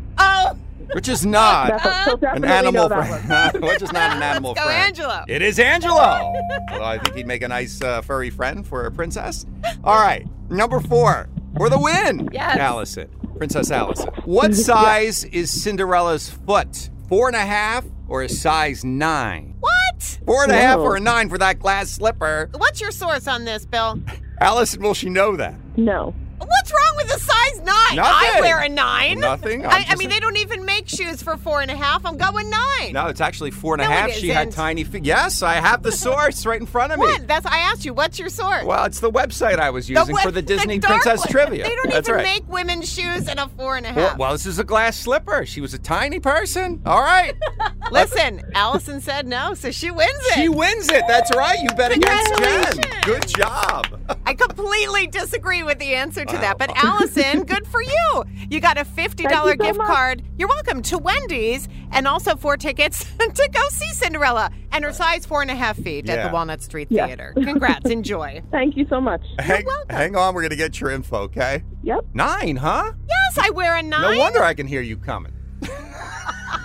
Which 0.94 1.08
is 1.08 1.26
not 1.26 1.70
That's 1.82 2.22
an 2.24 2.44
animal 2.46 2.90
know 2.90 3.04
friend. 3.04 3.54
Which 3.64 3.82
is 3.82 3.92
not 3.94 4.16
an 4.18 4.22
animal 4.24 4.54
go 4.54 4.64
friend. 4.64 4.88
Angelo. 4.88 5.24
It 5.28 5.42
is 5.42 5.60
Angelo. 5.60 6.34
well, 6.72 6.84
I 6.84 6.98
think 6.98 7.16
he'd 7.16 7.28
make 7.28 7.42
a 7.44 7.48
nice 7.48 7.82
uh, 7.82 8.02
furry 8.02 8.30
friend 8.30 8.66
for 8.68 8.86
a 8.86 8.92
princess. 8.92 9.46
All 9.84 10.00
right, 10.02 10.28
number 10.50 10.80
four 10.80 11.30
for 11.58 11.70
the 11.70 11.80
win. 11.80 12.30
Yes. 12.32 12.58
Allison, 12.58 13.10
Princess 13.38 13.72
Allison. 13.72 14.10
What 14.26 14.54
size 14.56 15.24
is 15.26 15.50
Cinderella's 15.64 16.30
foot? 16.30 16.90
Four 17.08 17.28
and 17.28 17.36
a 17.36 17.46
half 17.46 17.86
or 18.08 18.24
a 18.24 18.30
size 18.30 18.84
nine? 18.86 19.56
what? 19.60 20.20
Four 20.26 20.44
and 20.44 20.52
a 20.52 20.56
half 20.56 20.78
Whoa. 20.80 20.84
or 20.86 20.96
a 20.96 21.00
nine 21.00 21.30
for 21.30 21.38
that 21.38 21.60
glass 21.60 21.90
slipper? 21.92 22.50
What's 22.58 22.82
your 22.82 22.92
source 22.92 23.28
on 23.28 23.46
this, 23.46 23.66
Bill? 23.66 24.00
Allison, 24.42 24.82
will 24.82 24.94
she 24.94 25.10
know 25.10 25.36
that? 25.36 25.56
No. 25.78 26.14
What's 26.48 26.72
wrong 26.72 26.94
with 26.98 27.08
the 27.08 27.20
size 27.20 27.60
nine? 27.60 28.00
I 28.00 28.38
wear 28.42 28.60
a 28.62 28.70
nine. 28.70 29.20
Nothing? 29.20 29.66
I, 29.66 29.86
I 29.90 29.96
mean, 29.96 30.10
they 30.10 30.20
don't 30.20 30.38
even 30.38 30.66
make 30.66 30.88
shoes 30.88 31.22
for 31.22 31.38
four 31.38 31.62
and 31.62 31.70
a 31.72 31.76
half. 31.76 32.06
I'm 32.06 32.18
going 32.18 32.50
nine. 32.50 32.94
No, 32.94 33.08
it's 33.08 33.22
actually 33.22 33.52
four 33.52 33.76
and 33.76 33.82
a 33.82 33.86
No, 33.86 33.92
half. 33.92 34.10
it 34.10 34.16
She 34.16 34.30
had 34.30 34.52
tiny 34.52 34.84
feet. 34.84 35.06
Yes, 35.06 35.42
I 35.44 35.56
have 35.56 35.84
the 35.84 35.92
source 36.08 36.46
right 36.46 36.60
in 36.60 36.66
front 36.66 36.94
of 36.94 37.00
me. 37.00 37.06
What? 37.06 37.28
That's 37.28 37.46
I 37.46 37.58
asked 37.60 37.86
you. 37.86 37.94
What's 37.94 38.18
your 38.20 38.30
source? 38.30 38.64
Well, 38.66 38.86
it's 38.86 39.00
the 39.00 39.12
website 39.12 39.60
I 39.60 39.70
was 39.70 39.90
using 39.90 40.14
web- 40.16 40.24
for 40.24 40.32
the 40.32 40.42
Disney 40.42 40.80
dark 40.80 41.02
Princess 41.04 41.20
one. 41.22 41.28
Trivia. 41.32 41.64
They 41.64 41.76
don't 41.76 41.92
That's 41.92 42.08
even 42.10 42.18
right. 42.24 42.24
make 42.42 42.50
women's 42.50 42.92
shoes 42.92 43.28
in 43.28 43.38
a 43.40 43.48
four 43.50 43.78
and 43.78 43.86
a 43.86 43.90
half. 43.90 43.96
Well, 43.98 44.16
well, 44.18 44.32
this 44.34 44.46
is 44.46 44.60
a 44.60 44.64
glass 44.64 44.98
slipper. 44.98 45.46
She 45.46 45.62
was 45.62 45.74
a 45.74 45.80
tiny 45.80 46.20
person. 46.20 46.82
All 46.86 47.02
right. 47.02 47.34
Listen, 47.92 48.42
Allison 48.56 49.02
said 49.02 49.28
no, 49.28 49.54
so 49.54 49.70
she 49.72 49.92
wins 49.92 50.12
it. 50.28 50.34
she 50.36 50.50
wins 50.50 50.90
it. 50.90 51.04
That's 51.08 51.36
right. 51.36 51.60
You 51.60 51.70
bet 51.72 51.92
against 51.92 52.38
Jen. 52.38 53.02
Good 53.04 53.28
job. 53.28 53.91
I 54.26 54.34
completely 54.34 55.08
disagree 55.08 55.64
with 55.64 55.80
the 55.80 55.96
answer 55.96 56.26
to 56.26 56.38
that, 56.38 56.58
but 56.58 56.72
Allison, 56.76 57.44
good 57.46 57.66
for 57.68 57.82
you. 57.82 58.24
You 58.50 58.60
got 58.60 58.78
a 58.78 58.82
$50 58.86 58.96
Thank 58.96 59.22
you 59.24 59.28
so 59.30 59.56
gift 59.56 59.78
much. 59.78 59.88
card. 59.88 60.24
You're 60.38 60.48
welcome 60.48 60.82
to 60.84 60.98
Wendy's 60.98 61.68
and 61.92 62.08
also 62.08 62.36
four 62.36 62.58
tickets 62.58 63.04
to 63.20 63.50
go 63.52 63.62
see 63.70 63.92
Cinderella 63.94 64.52
and 64.72 64.84
her 64.86 64.94
size 64.94 65.26
four 65.26 65.42
and 65.42 65.52
a 65.52 65.56
half 65.56 65.78
feet 65.78 66.10
at 66.10 66.26
the 66.28 66.34
Walnut 66.34 66.62
Street 66.62 66.88
Yeah. 66.90 67.08
Theater. 67.08 67.34
Congrats. 67.36 67.86
Enjoy. 67.90 68.42
Thank 68.52 68.78
you 68.78 68.86
so 68.90 69.02
much. 69.02 69.22
Hang, 69.40 69.66
welcome. 69.66 69.96
hang 69.96 70.16
on. 70.16 70.34
We're 70.34 70.42
going 70.42 70.52
to 70.52 70.56
get 70.56 70.80
your 70.80 70.92
info, 70.92 71.18
okay? 71.24 71.64
Yep. 71.84 72.00
Nine, 72.14 72.56
huh? 72.58 72.94
Yes, 73.10 73.38
I 73.46 73.50
wear 73.52 73.76
a 73.76 73.84
nine. 73.84 74.02
No 74.14 74.20
wonder 74.20 74.42
I 74.44 74.54
can 74.54 74.68
hear 74.68 74.82
you 74.82 74.98
coming. 74.98 75.34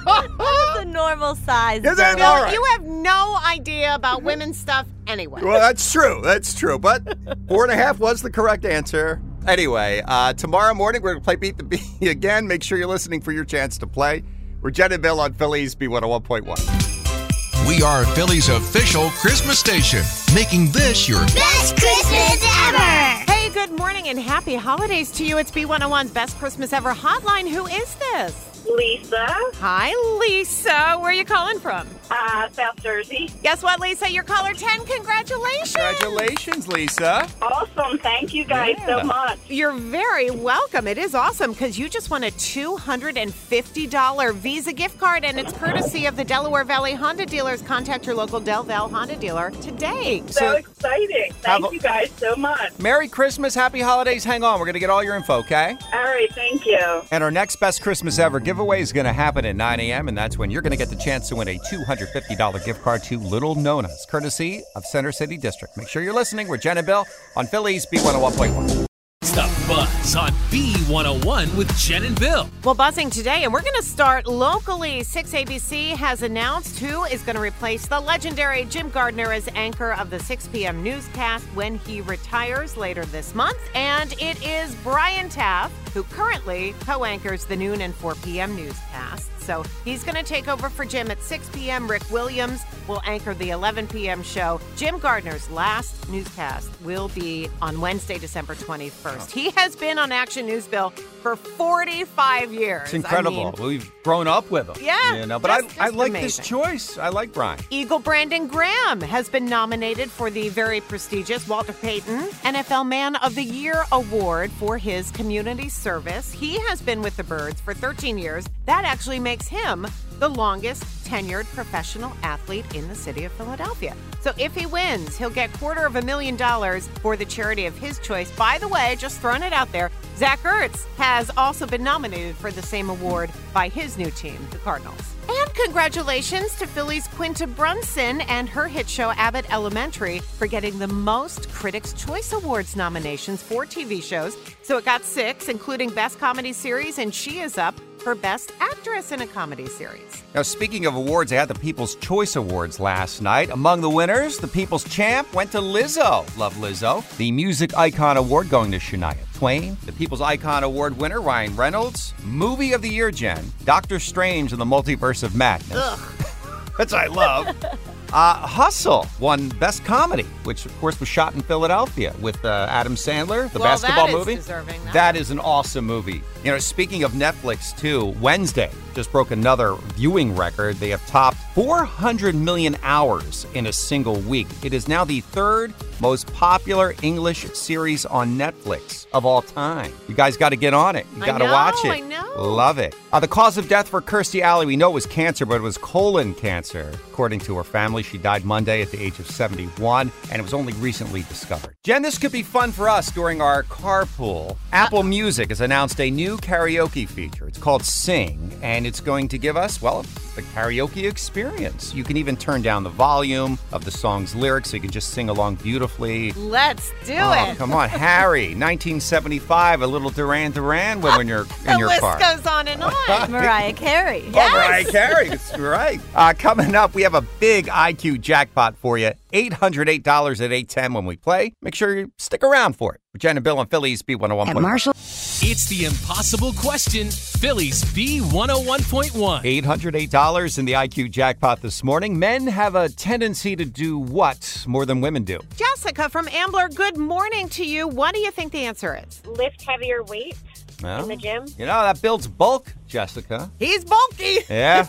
The 0.07 0.85
normal 0.87 1.35
size. 1.35 1.85
Is 1.85 1.93
it? 1.93 1.97
Bill. 1.97 2.17
Bill, 2.17 2.25
All 2.27 2.43
right. 2.43 2.53
you 2.53 2.65
have 2.73 2.85
no 2.85 3.39
idea 3.45 3.95
about 3.95 4.23
women's 4.23 4.59
stuff 4.59 4.87
anyway. 5.07 5.43
Well, 5.43 5.61
that's 5.61 5.91
true. 5.93 6.21
That's 6.23 6.55
true. 6.55 6.79
But 6.79 7.03
four 7.49 7.65
and 7.65 7.73
a 7.73 7.77
half 7.77 7.99
was 7.99 8.23
the 8.23 8.31
correct 8.31 8.65
answer. 8.65 9.21
Anyway, 9.47 10.03
uh, 10.07 10.33
tomorrow 10.33 10.75
morning 10.75 11.03
we're 11.03 11.13
going 11.13 11.21
to 11.21 11.25
play 11.25 11.37
Beat 11.37 11.57
the 11.57 11.65
Bee 11.65 11.81
again. 12.09 12.47
Make 12.49 12.63
sure 12.63 12.79
you're 12.79 12.87
listening 12.89 13.21
for 13.21 13.33
your 13.33 13.45
chance 13.45 13.79
to 13.79 13.87
play. 13.87 14.23
We're 14.61 14.71
Jen 14.71 14.93
and 14.93 15.03
Bill 15.03 15.21
on 15.21 15.35
Phillies 15.35 15.75
B101.1. 15.77 17.69
We 17.69 17.83
are 17.83 18.05
Philly's 18.07 18.49
official 18.49 19.11
Christmas 19.11 19.59
station, 19.59 20.03
making 20.35 20.71
this 20.73 21.09
your 21.09 21.21
Best 21.27 21.77
Christmas 21.77 22.41
ever! 22.69 23.33
Hey, 23.33 23.51
good 23.51 23.73
morning 23.73 24.09
and 24.09 24.19
happy 24.19 24.55
holidays 24.55 25.11
to 25.13 25.25
you. 25.25 25.39
It's 25.39 25.51
B101's 25.51 26.11
Best 26.13 26.37
Christmas 26.39 26.73
Ever 26.73 26.93
hotline. 26.95 27.49
Who 27.49 27.67
is 27.67 27.95
this? 27.97 28.56
Lisa, 28.75 29.27
Hi, 29.61 29.95
Lisa. 30.21 30.97
Where 30.99 31.11
are 31.11 31.13
you 31.13 31.25
calling 31.25 31.59
from? 31.59 31.87
Uh, 32.11 32.49
South 32.51 32.81
Jersey. 32.83 33.31
Guess 33.43 33.63
what, 33.63 33.81
Lisa? 33.81 34.11
You're 34.11 34.23
caller 34.25 34.53
10. 34.55 34.85
Congratulations. 34.87 35.73
Congratulations, 35.75 36.69
Lisa. 36.69 37.27
Awesome. 37.43 37.99
Thank 37.99 38.35
you 38.35 38.45
guys 38.45 38.77
Yeah. 38.79 39.01
so 39.01 39.05
much. 39.07 39.39
You're 39.49 39.73
very 39.73 40.31
welcome. 40.31 40.87
It 40.87 40.99
is 40.99 41.15
awesome 41.15 41.53
because 41.53 41.79
you 41.79 41.89
just 41.89 42.11
won 42.11 42.25
a 42.25 42.31
$250 42.33 44.33
Visa 44.35 44.73
gift 44.73 44.99
card, 44.99 45.25
and 45.25 45.39
it's 45.39 45.53
courtesy 45.53 46.07
of 46.07 46.17
the 46.17 46.25
Delaware 46.25 46.65
Valley 46.65 46.95
Honda 46.95 47.27
dealers. 47.27 47.63
Contact 47.63 48.07
your 48.07 48.15
local 48.15 48.41
Del 48.41 48.63
Val 48.63 48.89
Honda 48.89 49.17
dealer 49.17 49.51
today. 49.63 50.23
So, 50.29 50.41
So- 50.41 50.53
exciting. 50.53 51.33
Thank 51.43 51.71
a- 51.71 51.75
you 51.75 51.81
guys 51.81 52.11
so 52.19 52.35
much. 52.37 52.79
Merry 52.79 53.09
Christmas, 53.09 53.55
Happy 53.55 53.81
Holidays. 53.81 54.25
Hang 54.25 54.43
on, 54.45 54.59
we're 54.59 54.67
going 54.67 54.75
to 54.75 54.81
get 54.81 54.91
all 54.91 55.03
your 55.03 55.17
info, 55.17 55.39
okay? 55.39 55.77
All 55.93 56.03
right. 56.03 56.33
Thank 56.35 56.67
you. 56.67 57.03
And 57.11 57.23
our 57.23 57.31
next 57.31 57.57
Best 57.57 57.83
Christmas 57.83 58.19
Ever 58.19 58.41
giveaway 58.41 58.81
is 58.81 58.93
going 58.93 59.07
to 59.07 59.13
happen 59.13 59.45
at 59.45 59.57
9 59.57 59.81
a.m., 59.81 60.09
and 60.09 60.17
that's 60.17 60.39
when 60.39 60.51
you're 60.51 60.63
going 60.63 60.71
to 60.73 60.77
get 60.77 60.91
the 60.91 60.97
chance 60.97 61.29
to 61.29 61.37
win 61.37 61.49
a 61.49 61.59
$250 61.97 62.65
gift 62.65 62.83
card 62.83 63.03
to 63.05 63.19
Little 63.19 63.55
Nonna's, 63.55 64.07
courtesy 64.11 64.63
of 64.75 64.85
Center 64.85 65.13
City 65.13 65.37
District. 65.37 65.77
Make 65.77 65.89
sure 65.89 66.03
you're 66.03 66.15
listening. 66.15 66.49
We're 66.49 66.57
Jen 66.57 66.79
and 66.79 66.87
Bill 66.87 67.07
on 67.37 67.47
Phillies 67.47 67.87
B101.1. 67.87 68.87
It's 69.23 69.33
the 69.33 69.65
Buzz 69.67 70.15
on 70.15 70.31
B101 70.51 71.57
with 71.57 71.77
Jen 71.79 72.05
and 72.05 72.21
Bill. 72.21 72.49
Well, 72.63 72.75
buzzing 72.75 73.11
today, 73.11 73.45
and 73.45 73.53
we're 73.53 73.63
going 73.63 73.75
to 73.75 73.83
start 73.83 74.27
locally. 74.27 75.01
6ABC 75.01 75.97
has 75.97 76.23
announced 76.23 76.79
who 76.79 77.05
is 77.05 77.23
going 77.23 77.35
to 77.35 77.43
replace 77.43 77.87
the 77.89 77.99
legendary 77.99 78.67
Jim 78.67 78.89
Gardner 78.91 79.33
as 79.33 79.49
anchor 79.55 79.95
of 79.95 80.11
the 80.11 80.21
6 80.21 80.49
p.m. 80.49 80.83
newscast 80.83 81.45
when 81.55 81.79
he 81.79 82.03
retires 82.03 82.77
later 82.77 83.05
this 83.07 83.35
month. 83.35 83.59
And 83.75 84.13
it 84.21 84.41
is 84.47 84.75
Brian 84.85 85.29
Taft, 85.29 85.75
who 85.89 86.05
currently 86.05 86.75
co 86.81 87.05
anchors 87.05 87.47
the 87.47 87.57
noon 87.57 87.81
and 87.81 87.95
4 87.95 88.15
p.m. 88.17 88.55
newscast. 88.55 89.36
So 89.47 89.63
he's 89.85 90.03
going 90.03 90.17
to 90.17 90.25
take 90.25 90.49
over 90.49 90.69
for 90.69 90.85
Jim 90.85 91.09
at 91.11 91.23
6 91.23 91.49
p.m. 91.51 91.89
Rick 91.89 92.11
Williams 92.11 92.63
will 92.89 93.01
anchor 93.05 93.33
the 93.33 93.51
11 93.51 93.87
p.m. 93.87 94.23
show. 94.25 94.61
Jim 94.77 94.99
Gardner's 94.99 95.49
last 95.51 96.09
newscast 96.09 96.69
will 96.83 97.09
be 97.09 97.49
on 97.63 97.81
Wednesday, 97.81 98.19
December 98.19 98.55
21st. 98.57 99.31
He 99.31 99.51
has 99.51 99.77
been 99.77 99.99
on 99.99 100.11
Action 100.13 100.47
News 100.47 100.67
Bill 100.67 100.91
for 100.91 101.37
45 101.37 102.53
years. 102.53 102.83
It's 102.85 102.95
incredible. 102.95 103.47
I 103.49 103.51
mean, 103.53 103.67
We've 103.69 103.93
grown 104.05 104.27
up 104.29 104.51
with 104.51 104.69
him. 104.69 104.77
Yeah, 104.85 105.17
You 105.17 105.27
know, 105.27 105.39
but 105.39 105.63
just- 105.63 105.81
I, 105.81 105.87
I 105.87 105.89
like 105.91 106.11
amazing. 106.11 106.23
this 106.27 106.39
choice. 106.49 106.99
I 106.99 107.09
like 107.09 107.33
Brian. 107.33 107.59
Eagle 107.71 107.99
Brandon 107.99 108.47
Graham 108.49 109.01
has 109.01 109.29
been 109.29 109.47
nominated 109.47 110.11
for 110.11 110.31
the 110.31 110.49
very 110.51 110.81
prestigious 110.81 111.49
Walter 111.49 111.73
Payton 111.73 112.21
NFL 112.45 112.87
Man 112.87 113.17
of 113.17 113.35
the 113.35 113.43
Year 113.45 113.85
award 113.93 114.51
for 114.53 114.79
his 114.79 115.11
community 115.13 115.69
service. 115.69 116.33
He 116.33 116.59
has 116.61 116.81
been 116.83 117.03
with 117.03 117.17
the 117.17 117.25
Birds 117.25 117.61
for 117.61 117.75
13 117.75 118.19
years. 118.19 118.47
That 118.67 118.85
actually 118.85 119.19
makes 119.19 119.36
him 119.43 119.87
the 120.19 120.29
longest 120.29 120.85
tenured 121.05 121.45
professional 121.55 122.13
athlete 122.23 122.65
in 122.75 122.89
the 122.89 122.95
city 122.95 123.25
of 123.25 123.33
Philadelphia. 123.33 123.95
So 124.21 124.33
if 124.39 124.55
he 124.55 124.67
wins, 124.67 125.17
he'll 125.17 125.31
get 125.31 125.53
quarter 125.55 125.87
of 125.87 125.97
a 125.97 126.03
million 126.03 126.37
dollars 126.37 126.89
for 127.03 127.17
the 127.17 127.25
charity 127.25 127.67
of 127.67 127.77
his 127.79 127.99
choice. 127.99 128.31
By 128.33 128.59
the 128.59 128.69
way, 128.69 128.97
just 128.99 129.21
throwing 129.21 129.43
it 129.43 129.53
out 129.53 129.71
there, 129.73 129.91
Zach 130.17 130.41
Ertz 130.41 130.87
has 130.97 131.31
also 131.37 131.67
been 131.67 131.83
nominated 131.83 132.37
for 132.37 132.51
the 132.51 132.63
same 132.63 132.91
award 132.91 133.31
by 133.53 133.69
his 133.69 133.99
new 133.99 134.11
team, 134.11 134.39
the 134.51 134.59
Cardinals. 134.59 135.15
And 135.29 135.55
congratulations 135.55 136.57
to 136.57 136.67
Philly's 136.67 137.09
Quinta 137.09 137.47
Brunson 137.47 138.23
and 138.23 138.49
her 138.49 138.69
hit 138.69 138.89
show 138.89 139.11
Abbott 139.13 139.53
Elementary 139.53 140.21
for 140.21 140.47
getting 140.47 140.79
the 140.79 140.89
most 140.89 141.49
Critics' 141.51 141.93
Choice 141.93 142.33
Awards 142.33 142.77
nominations 142.77 143.43
for 143.43 143.67
TV 143.67 144.03
shows. 144.03 144.37
So 144.63 144.79
it 144.79 144.85
got 144.85 145.05
six, 145.05 145.49
including 145.49 145.91
Best 145.91 146.19
Comedy 146.19 146.53
Series, 146.53 146.99
and 146.99 147.15
she 147.15 147.41
is 147.41 147.59
up 147.59 147.75
for 148.07 148.15
Best 148.15 148.53
Actress 148.61 149.11
in 149.11 149.23
a 149.23 149.27
Comedy 149.27 149.67
Series. 149.67 150.23
Now, 150.33 150.43
speaking 150.43 150.87
of 150.87 150.95
awards, 150.95 151.33
I 151.33 151.35
had 151.35 151.49
the 151.49 151.57
People's 151.57 151.97
Choice 151.97 152.37
Awards 152.37 152.79
last 152.79 153.21
night. 153.21 153.51
Among 153.51 153.81
the 153.81 153.91
winners, 153.91 154.39
the 154.39 154.47
People's 154.47 154.85
Champ 154.85 155.35
went 155.35 155.51
to 155.51 155.59
Lizzo. 155.59 156.25
Love 156.39 156.55
Lizzo. 156.55 157.03
The 157.17 157.33
Music 157.33 157.77
Icon 157.77 158.17
Award 158.17 158.49
going 158.49 158.71
to 158.71 158.79
Shania 158.79 159.17
Twain. 159.35 159.77
The 159.87 159.93
People's 159.93 160.21
Icon 160.21 160.63
Award 160.63 160.97
winner, 160.97 161.21
Ryan 161.21 161.57
Reynolds. 161.57 162.15
Movie 162.23 162.75
of 162.75 162.81
the 162.81 162.89
Year, 162.89 163.11
Jen. 163.11 163.45
Doctor 163.65 163.99
Strange 163.99 164.53
and 164.53 164.61
the 164.61 164.65
Multiverse 164.65 165.25
of 165.25 165.35
Madness. 165.35 165.99
which 166.77 166.93
I 166.93 167.07
love. 167.07 167.57
Uh, 168.13 168.35
Hustle 168.47 169.07
won 169.21 169.49
Best 169.51 169.85
Comedy, 169.85 170.25
which 170.45 170.65
of 170.67 170.79
course 170.81 170.99
was 171.01 171.09
shot 171.09 171.35
in 171.35 171.41
Philadelphia 171.43 172.15
with 172.21 172.43
uh, 172.45 172.67
Adam 172.71 172.95
Sandler, 172.95 173.51
the 173.53 173.59
Well, 173.59 173.69
basketball 173.69 174.07
that 174.07 174.13
is 174.13 174.17
movie. 174.19 174.35
deserving, 174.37 174.85
that 174.85 174.93
that 174.95 175.17
is 175.17 175.31
an 175.31 175.39
awesome 175.41 175.85
movie. 175.85 176.23
You 176.45 176.53
know, 176.53 176.59
speaking 176.59 177.03
of 177.05 177.13
Netflix 177.13 177.77
too, 177.77 178.15
Wednesday 178.21 178.71
just 178.95 179.13
broke 179.13 179.31
another 179.31 179.75
viewing 179.95 180.35
record. 180.35 180.77
They 180.77 180.89
have 180.91 181.07
topped 181.07 181.37
400 181.55 182.35
million 182.35 182.77
hours 182.83 183.47
in 183.55 183.67
a 183.67 183.73
single 183.73 184.17
week. 184.21 184.47
It 184.65 184.73
is 184.73 184.89
now 184.89 185.05
the 185.05 185.21
third 185.21 185.75
most 186.01 186.33
popular 186.33 186.95
English 187.03 187.45
series 187.53 188.07
on 188.07 188.39
Netflix 188.39 189.07
of 189.13 189.27
all 189.27 189.43
time. 189.43 189.93
You 190.09 190.15
guys 190.15 190.37
got 190.37 190.51
to 190.51 190.57
get 190.57 190.73
on 190.73 190.97
it. 190.97 191.07
You 191.17 191.27
got 191.27 191.39
to 191.39 191.45
watch 191.45 191.85
it. 191.85 191.91
I 191.91 192.01
know. 192.01 192.25
Love 192.39 192.79
it. 192.79 192.95
Uh, 193.13 193.21
the 193.21 193.29
cause 193.29 193.59
of 193.59 193.69
death 193.69 193.89
for 193.89 194.01
Kirstie 194.01 194.41
Alley, 194.43 194.65
we 194.67 194.77
know 194.77 194.91
it 194.91 194.95
was 194.95 195.07
cancer, 195.07 195.45
but 195.45 195.57
it 195.57 195.63
was 195.63 195.77
colon 195.79 196.35
cancer. 196.35 196.91
According 197.13 197.41
to 197.41 197.57
her 197.57 197.65
family, 197.65 197.96
she 198.03 198.19
died 198.19 198.45
Monday 198.45 198.83
at 198.83 198.91
the 198.91 199.03
age 199.03 199.19
of 199.19 199.31
71, 199.31 200.11
and 200.31 200.41
it 200.41 200.43
was 200.43 200.55
only 200.55 200.73
recently 200.75 201.23
discovered. 201.23 201.75
Jen, 201.85 202.03
this 202.03 202.19
could 202.19 202.33
be 202.33 202.43
fun 202.43 202.73
for 202.73 202.89
us 202.89 203.11
during 203.11 203.41
our 203.41 203.63
carpool. 203.65 204.57
Apple 204.73 205.03
Music 205.03 205.51
has 205.51 205.61
announced 205.61 206.01
a 206.01 206.11
new 206.11 206.37
karaoke 206.39 207.09
feature. 207.09 207.49
It's 207.49 207.59
called 207.59 207.85
Sing, 207.85 208.59
and 208.63 208.87
it's 208.87 209.01
going 209.01 209.29
to 209.29 209.39
give 209.39 209.57
us, 209.57 209.81
well, 209.81 210.05
the 210.37 210.43
karaoke 210.43 211.09
experience. 211.09 211.93
You 211.95 212.05
can 212.05 212.17
even 212.17 212.37
turn 212.37 212.63
down 212.63 212.83
the 212.85 212.91
volume 212.91 213.59
of 213.73 213.85
the 213.85 213.91
song's 213.91 214.35
lyrics 214.35 214.71
so 214.71 214.77
you 214.77 214.83
can 214.83 214.91
just 214.91 215.11
sing 215.11 215.29
along 215.29 215.57
beautifully. 215.57 216.33
Let's 216.33 216.91
do 217.05 217.15
Oh, 217.19 217.33
it. 217.51 217.57
come 217.57 217.73
on, 217.73 217.89
Harry, 217.89 218.49
1975, 218.55 219.83
a 219.83 219.87
little 219.87 220.11
Duran 220.11 220.53
Duran 220.53 221.01
when 221.01 221.27
you're 221.27 221.43
in 221.43 221.65
the 221.65 221.77
your 221.79 221.89
list 221.89 222.01
car. 222.01 222.19
goes 222.19 222.47
on 222.47 222.69
and 222.69 222.83
on. 222.83 222.93
Mariah 223.31 223.73
Carey. 223.73 224.23
Oh, 224.29 224.31
Mariah 224.33 224.85
Carey. 224.85 225.29
That's 225.31 225.59
right. 225.59 226.01
Uh, 226.15 226.33
coming 226.39 226.75
up, 226.75 226.95
we 226.95 227.03
have 227.03 227.15
a 227.15 227.21
big 227.41 227.67
IQ 227.67 228.21
jackpot 228.21 228.77
for 228.77 228.97
you. 228.97 229.11
$808 229.33 230.07
at 230.41 230.53
810 230.53 230.93
when 230.95 231.05
we 231.05 231.17
play. 231.17 231.53
Make 231.61 231.75
sure 231.75 231.97
you 231.99 232.11
stick 232.19 232.43
around 232.43 232.75
for 232.77 232.95
it. 232.95 233.01
With 233.13 233.23
Jen 233.23 233.37
and 233.37 233.45
Bill 233.45 233.59
on 233.59 233.67
Phillies 233.67 234.03
B101. 234.03 234.49
At 234.49 234.57
Marshall. 234.57 234.95
It's 235.43 235.67
the 235.67 235.85
impossible 235.85 236.53
question. 236.55 237.11
Phillies 237.11 237.85
B101.1. 237.85 239.63
$808 239.63 240.59
in 240.59 240.65
the 240.65 240.73
IQ 240.73 241.11
jackpot 241.11 241.61
this 241.61 241.85
morning. 241.85 242.19
Men 242.19 242.47
have 242.47 242.75
a 242.75 242.89
tendency 242.89 243.55
to 243.55 243.65
do 243.65 243.99
what 243.99 244.65
more 244.67 244.87
than 244.87 245.01
women 245.01 245.25
do? 245.25 245.39
Jessica 245.57 246.09
from 246.09 246.27
Ambler, 246.29 246.69
good 246.69 246.97
morning 246.97 247.49
to 247.51 247.65
you. 247.65 247.87
What 247.87 248.15
do 248.15 248.21
you 248.21 248.31
think 248.31 248.53
the 248.53 248.65
answer 248.65 248.99
is? 249.07 249.25
Lift 249.27 249.63
heavier 249.63 250.03
weights 250.05 250.39
Well, 250.83 251.03
in 251.03 251.09
the 251.11 251.17
gym. 251.17 251.45
You 251.59 251.67
know, 251.67 251.83
that 251.83 252.01
builds 252.01 252.27
bulk, 252.27 252.73
Jessica. 252.89 253.51
He's 253.59 253.85
bulky. 253.85 254.39
Yeah, 254.49 254.89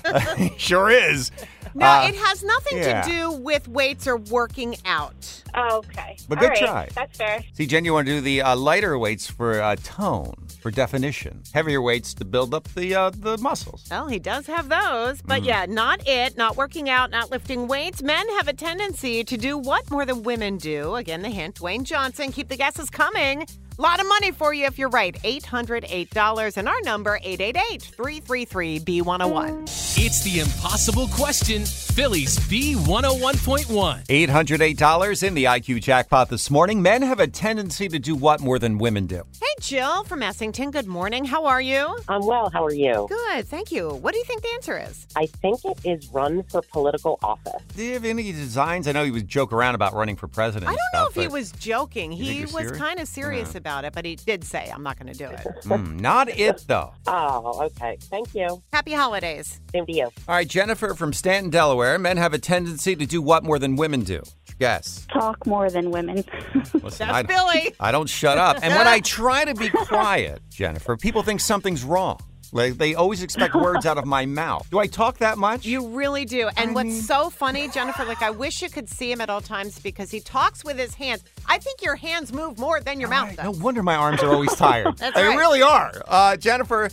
sure 0.57 0.89
is. 0.89 1.29
No, 1.77 1.85
Uh, 1.85 2.07
it 2.07 2.15
has 2.15 2.43
nothing 2.43 2.77
yeah. 2.79 3.01
to 3.03 3.09
do 3.09 3.31
with 3.31 3.67
weights 3.67 4.07
or 4.07 4.17
working 4.17 4.75
out. 4.85 5.43
Oh, 5.53 5.77
okay. 5.77 6.17
But 6.27 6.37
All 6.39 6.41
good 6.43 6.49
right, 6.49 6.57
try. 6.59 6.89
That's 6.95 7.17
fair. 7.17 7.43
See, 7.53 7.65
Jen, 7.67 7.85
you 7.85 7.93
want 7.93 8.07
to 8.07 8.13
do 8.13 8.21
the 8.21 8.41
uh, 8.41 8.55
lighter 8.55 8.97
weights 8.97 9.29
for 9.29 9.61
uh, 9.61 9.75
tone, 9.83 10.33
for 10.61 10.71
definition. 10.71 11.43
Heavier 11.53 11.81
weights 11.81 12.13
to 12.15 12.25
build 12.25 12.53
up 12.53 12.67
the 12.73 12.95
uh, 12.95 13.11
the 13.11 13.37
muscles. 13.37 13.85
Well, 13.91 14.07
he 14.07 14.19
does 14.19 14.47
have 14.47 14.69
those, 14.69 15.21
Mm. 15.21 15.27
but 15.27 15.43
yeah, 15.43 15.65
not 15.67 16.07
it. 16.07 16.35
Not 16.37 16.57
working 16.57 16.89
out, 16.89 17.11
not 17.11 17.29
lifting 17.31 17.67
weights. 17.67 18.01
Men 18.01 18.27
have 18.37 18.47
a 18.47 18.53
tendency 18.53 19.23
to 19.23 19.37
do 19.37 19.57
what 19.57 19.89
more 19.91 20.05
than 20.05 20.23
women 20.23 20.57
do. 20.57 20.95
Again, 20.95 21.21
the 21.21 21.29
hint 21.29 21.55
Dwayne 21.55 21.83
Johnson. 21.83 22.31
Keep 22.31 22.49
the 22.49 22.57
guesses 22.57 22.89
coming. 22.89 23.45
A 23.77 23.81
lot 23.83 23.99
of 23.99 24.07
money 24.07 24.31
for 24.31 24.55
you 24.55 24.65
if 24.65 24.79
you're 24.79 24.89
right. 24.89 25.15
$808. 25.21 26.57
And 26.57 26.67
our 26.67 26.81
number, 26.83 27.19
888 27.21 27.83
333 27.83 28.79
B101. 28.79 29.63
It's 30.03 30.23
the 30.23 30.39
impossible 30.39 31.07
question. 31.09 31.63
Phillies 31.63 32.39
B101.1. 32.39 34.05
$808 34.07 35.23
in 35.27 35.33
the 35.35 35.43
IQ 35.43 35.81
jackpot 35.81 36.29
this 36.29 36.49
morning. 36.49 36.81
Men 36.81 37.03
have 37.03 37.19
a 37.19 37.27
tendency 37.27 37.87
to 37.87 37.99
do 37.99 38.15
what 38.15 38.41
more 38.41 38.57
than 38.57 38.79
women 38.79 39.05
do? 39.05 39.21
Hey, 39.39 39.45
Jill 39.59 40.03
from 40.05 40.23
Essington. 40.23 40.71
Good 40.71 40.87
morning. 40.87 41.23
How 41.25 41.45
are 41.45 41.61
you? 41.61 41.99
I'm 42.07 42.25
well. 42.25 42.49
How 42.49 42.65
are 42.65 42.73
you? 42.73 43.05
Good, 43.09 43.47
thank 43.47 43.71
you. 43.71 43.89
What 43.89 44.13
do 44.13 44.17
you 44.17 44.25
think 44.25 44.41
the 44.41 44.49
answer 44.55 44.79
is? 44.79 45.05
I 45.15 45.27
think 45.27 45.63
it 45.65 45.77
is 45.83 46.07
run 46.09 46.41
for 46.43 46.63
political 46.63 47.19
office. 47.21 47.61
Do 47.75 47.83
you 47.83 47.93
have 47.93 48.05
any 48.05 48.31
designs? 48.31 48.87
I 48.87 48.91
know 48.91 49.05
he 49.05 49.11
was 49.11 49.23
joke 49.23 49.53
around 49.53 49.75
about 49.75 49.93
running 49.93 50.15
for 50.15 50.27
president. 50.27 50.71
I 50.71 50.75
don't 50.75 50.93
know 50.99 51.07
if 51.09 51.15
he 51.15 51.27
was 51.27 51.51
joking. 51.51 52.11
He 52.11 52.41
was 52.41 52.51
serious? 52.51 52.77
kind 52.77 52.99
of 52.99 53.07
serious 53.07 53.53
about 53.53 53.66
it, 53.85 53.93
but 53.93 54.05
he 54.05 54.15
did 54.15 54.43
say, 54.43 54.71
I'm 54.73 54.83
not 54.83 54.97
going 54.99 55.11
to 55.11 55.17
do 55.17 55.25
it. 55.29 55.45
Hmm, 55.67 55.97
not 55.97 56.29
it, 56.29 56.63
though. 56.67 56.93
Oh, 57.07 57.65
okay. 57.65 57.97
Thank 58.03 58.33
you. 58.33 58.63
Happy 58.71 58.93
holidays. 58.93 59.59
Same 59.73 59.85
to 59.85 59.91
you. 59.93 60.03
All 60.05 60.11
right, 60.35 60.47
Jennifer 60.47 60.93
from 60.93 61.11
Stanton, 61.11 61.49
Delaware. 61.49 61.99
Men 61.99 62.17
have 62.17 62.33
a 62.33 62.39
tendency 62.39 62.95
to 62.95 63.05
do 63.05 63.21
what 63.21 63.43
more 63.43 63.59
than 63.59 63.75
women 63.75 64.03
do? 64.03 64.21
Guess. 64.59 65.05
Talk 65.11 65.45
more 65.45 65.69
than 65.69 65.91
women. 65.91 66.23
Listen, 66.55 66.79
That's 66.81 67.01
I, 67.01 67.23
Billy. 67.23 67.75
I 67.79 67.91
don't 67.91 68.09
shut 68.09 68.37
up. 68.37 68.57
And 68.61 68.73
when 68.73 68.87
I 68.87 68.99
try 69.03 69.45
to 69.45 69.53
be 69.53 69.69
quiet, 69.69 70.41
Jennifer, 70.49 70.95
people 70.97 71.21
think 71.21 71.41
something's 71.41 71.83
wrong. 71.83 72.19
Like 72.51 72.77
they 72.77 72.95
always 72.95 73.21
expect 73.23 73.55
words 73.67 73.85
out 73.85 73.97
of 73.97 74.05
my 74.05 74.25
mouth. 74.25 74.67
Do 74.69 74.79
I 74.79 74.87
talk 74.87 75.17
that 75.19 75.37
much? 75.37 75.65
You 75.65 75.87
really 75.89 76.25
do. 76.25 76.49
And 76.57 76.73
what's 76.75 77.05
so 77.05 77.29
funny, 77.29 77.69
Jennifer, 77.69 78.05
like 78.05 78.21
I 78.21 78.29
wish 78.31 78.61
you 78.61 78.69
could 78.69 78.89
see 78.89 79.11
him 79.11 79.21
at 79.21 79.29
all 79.29 79.41
times 79.41 79.79
because 79.79 80.11
he 80.11 80.19
talks 80.19 80.63
with 80.63 80.77
his 80.77 80.93
hands. 80.95 81.23
I 81.47 81.57
think 81.59 81.81
your 81.81 81.95
hands 81.95 82.33
move 82.33 82.57
more 82.59 82.79
than 82.81 82.99
your 82.99 83.09
mouth 83.09 83.37
No 83.37 83.51
does. 83.51 83.61
wonder 83.61 83.81
my 83.83 83.95
arms 83.95 84.21
are 84.21 84.29
always 84.31 84.53
tired. 84.55 84.97
That's 84.97 85.15
they 85.15 85.23
right. 85.23 85.37
really 85.37 85.61
are. 85.61 85.91
Uh, 86.07 86.35
Jennifer, 86.37 86.89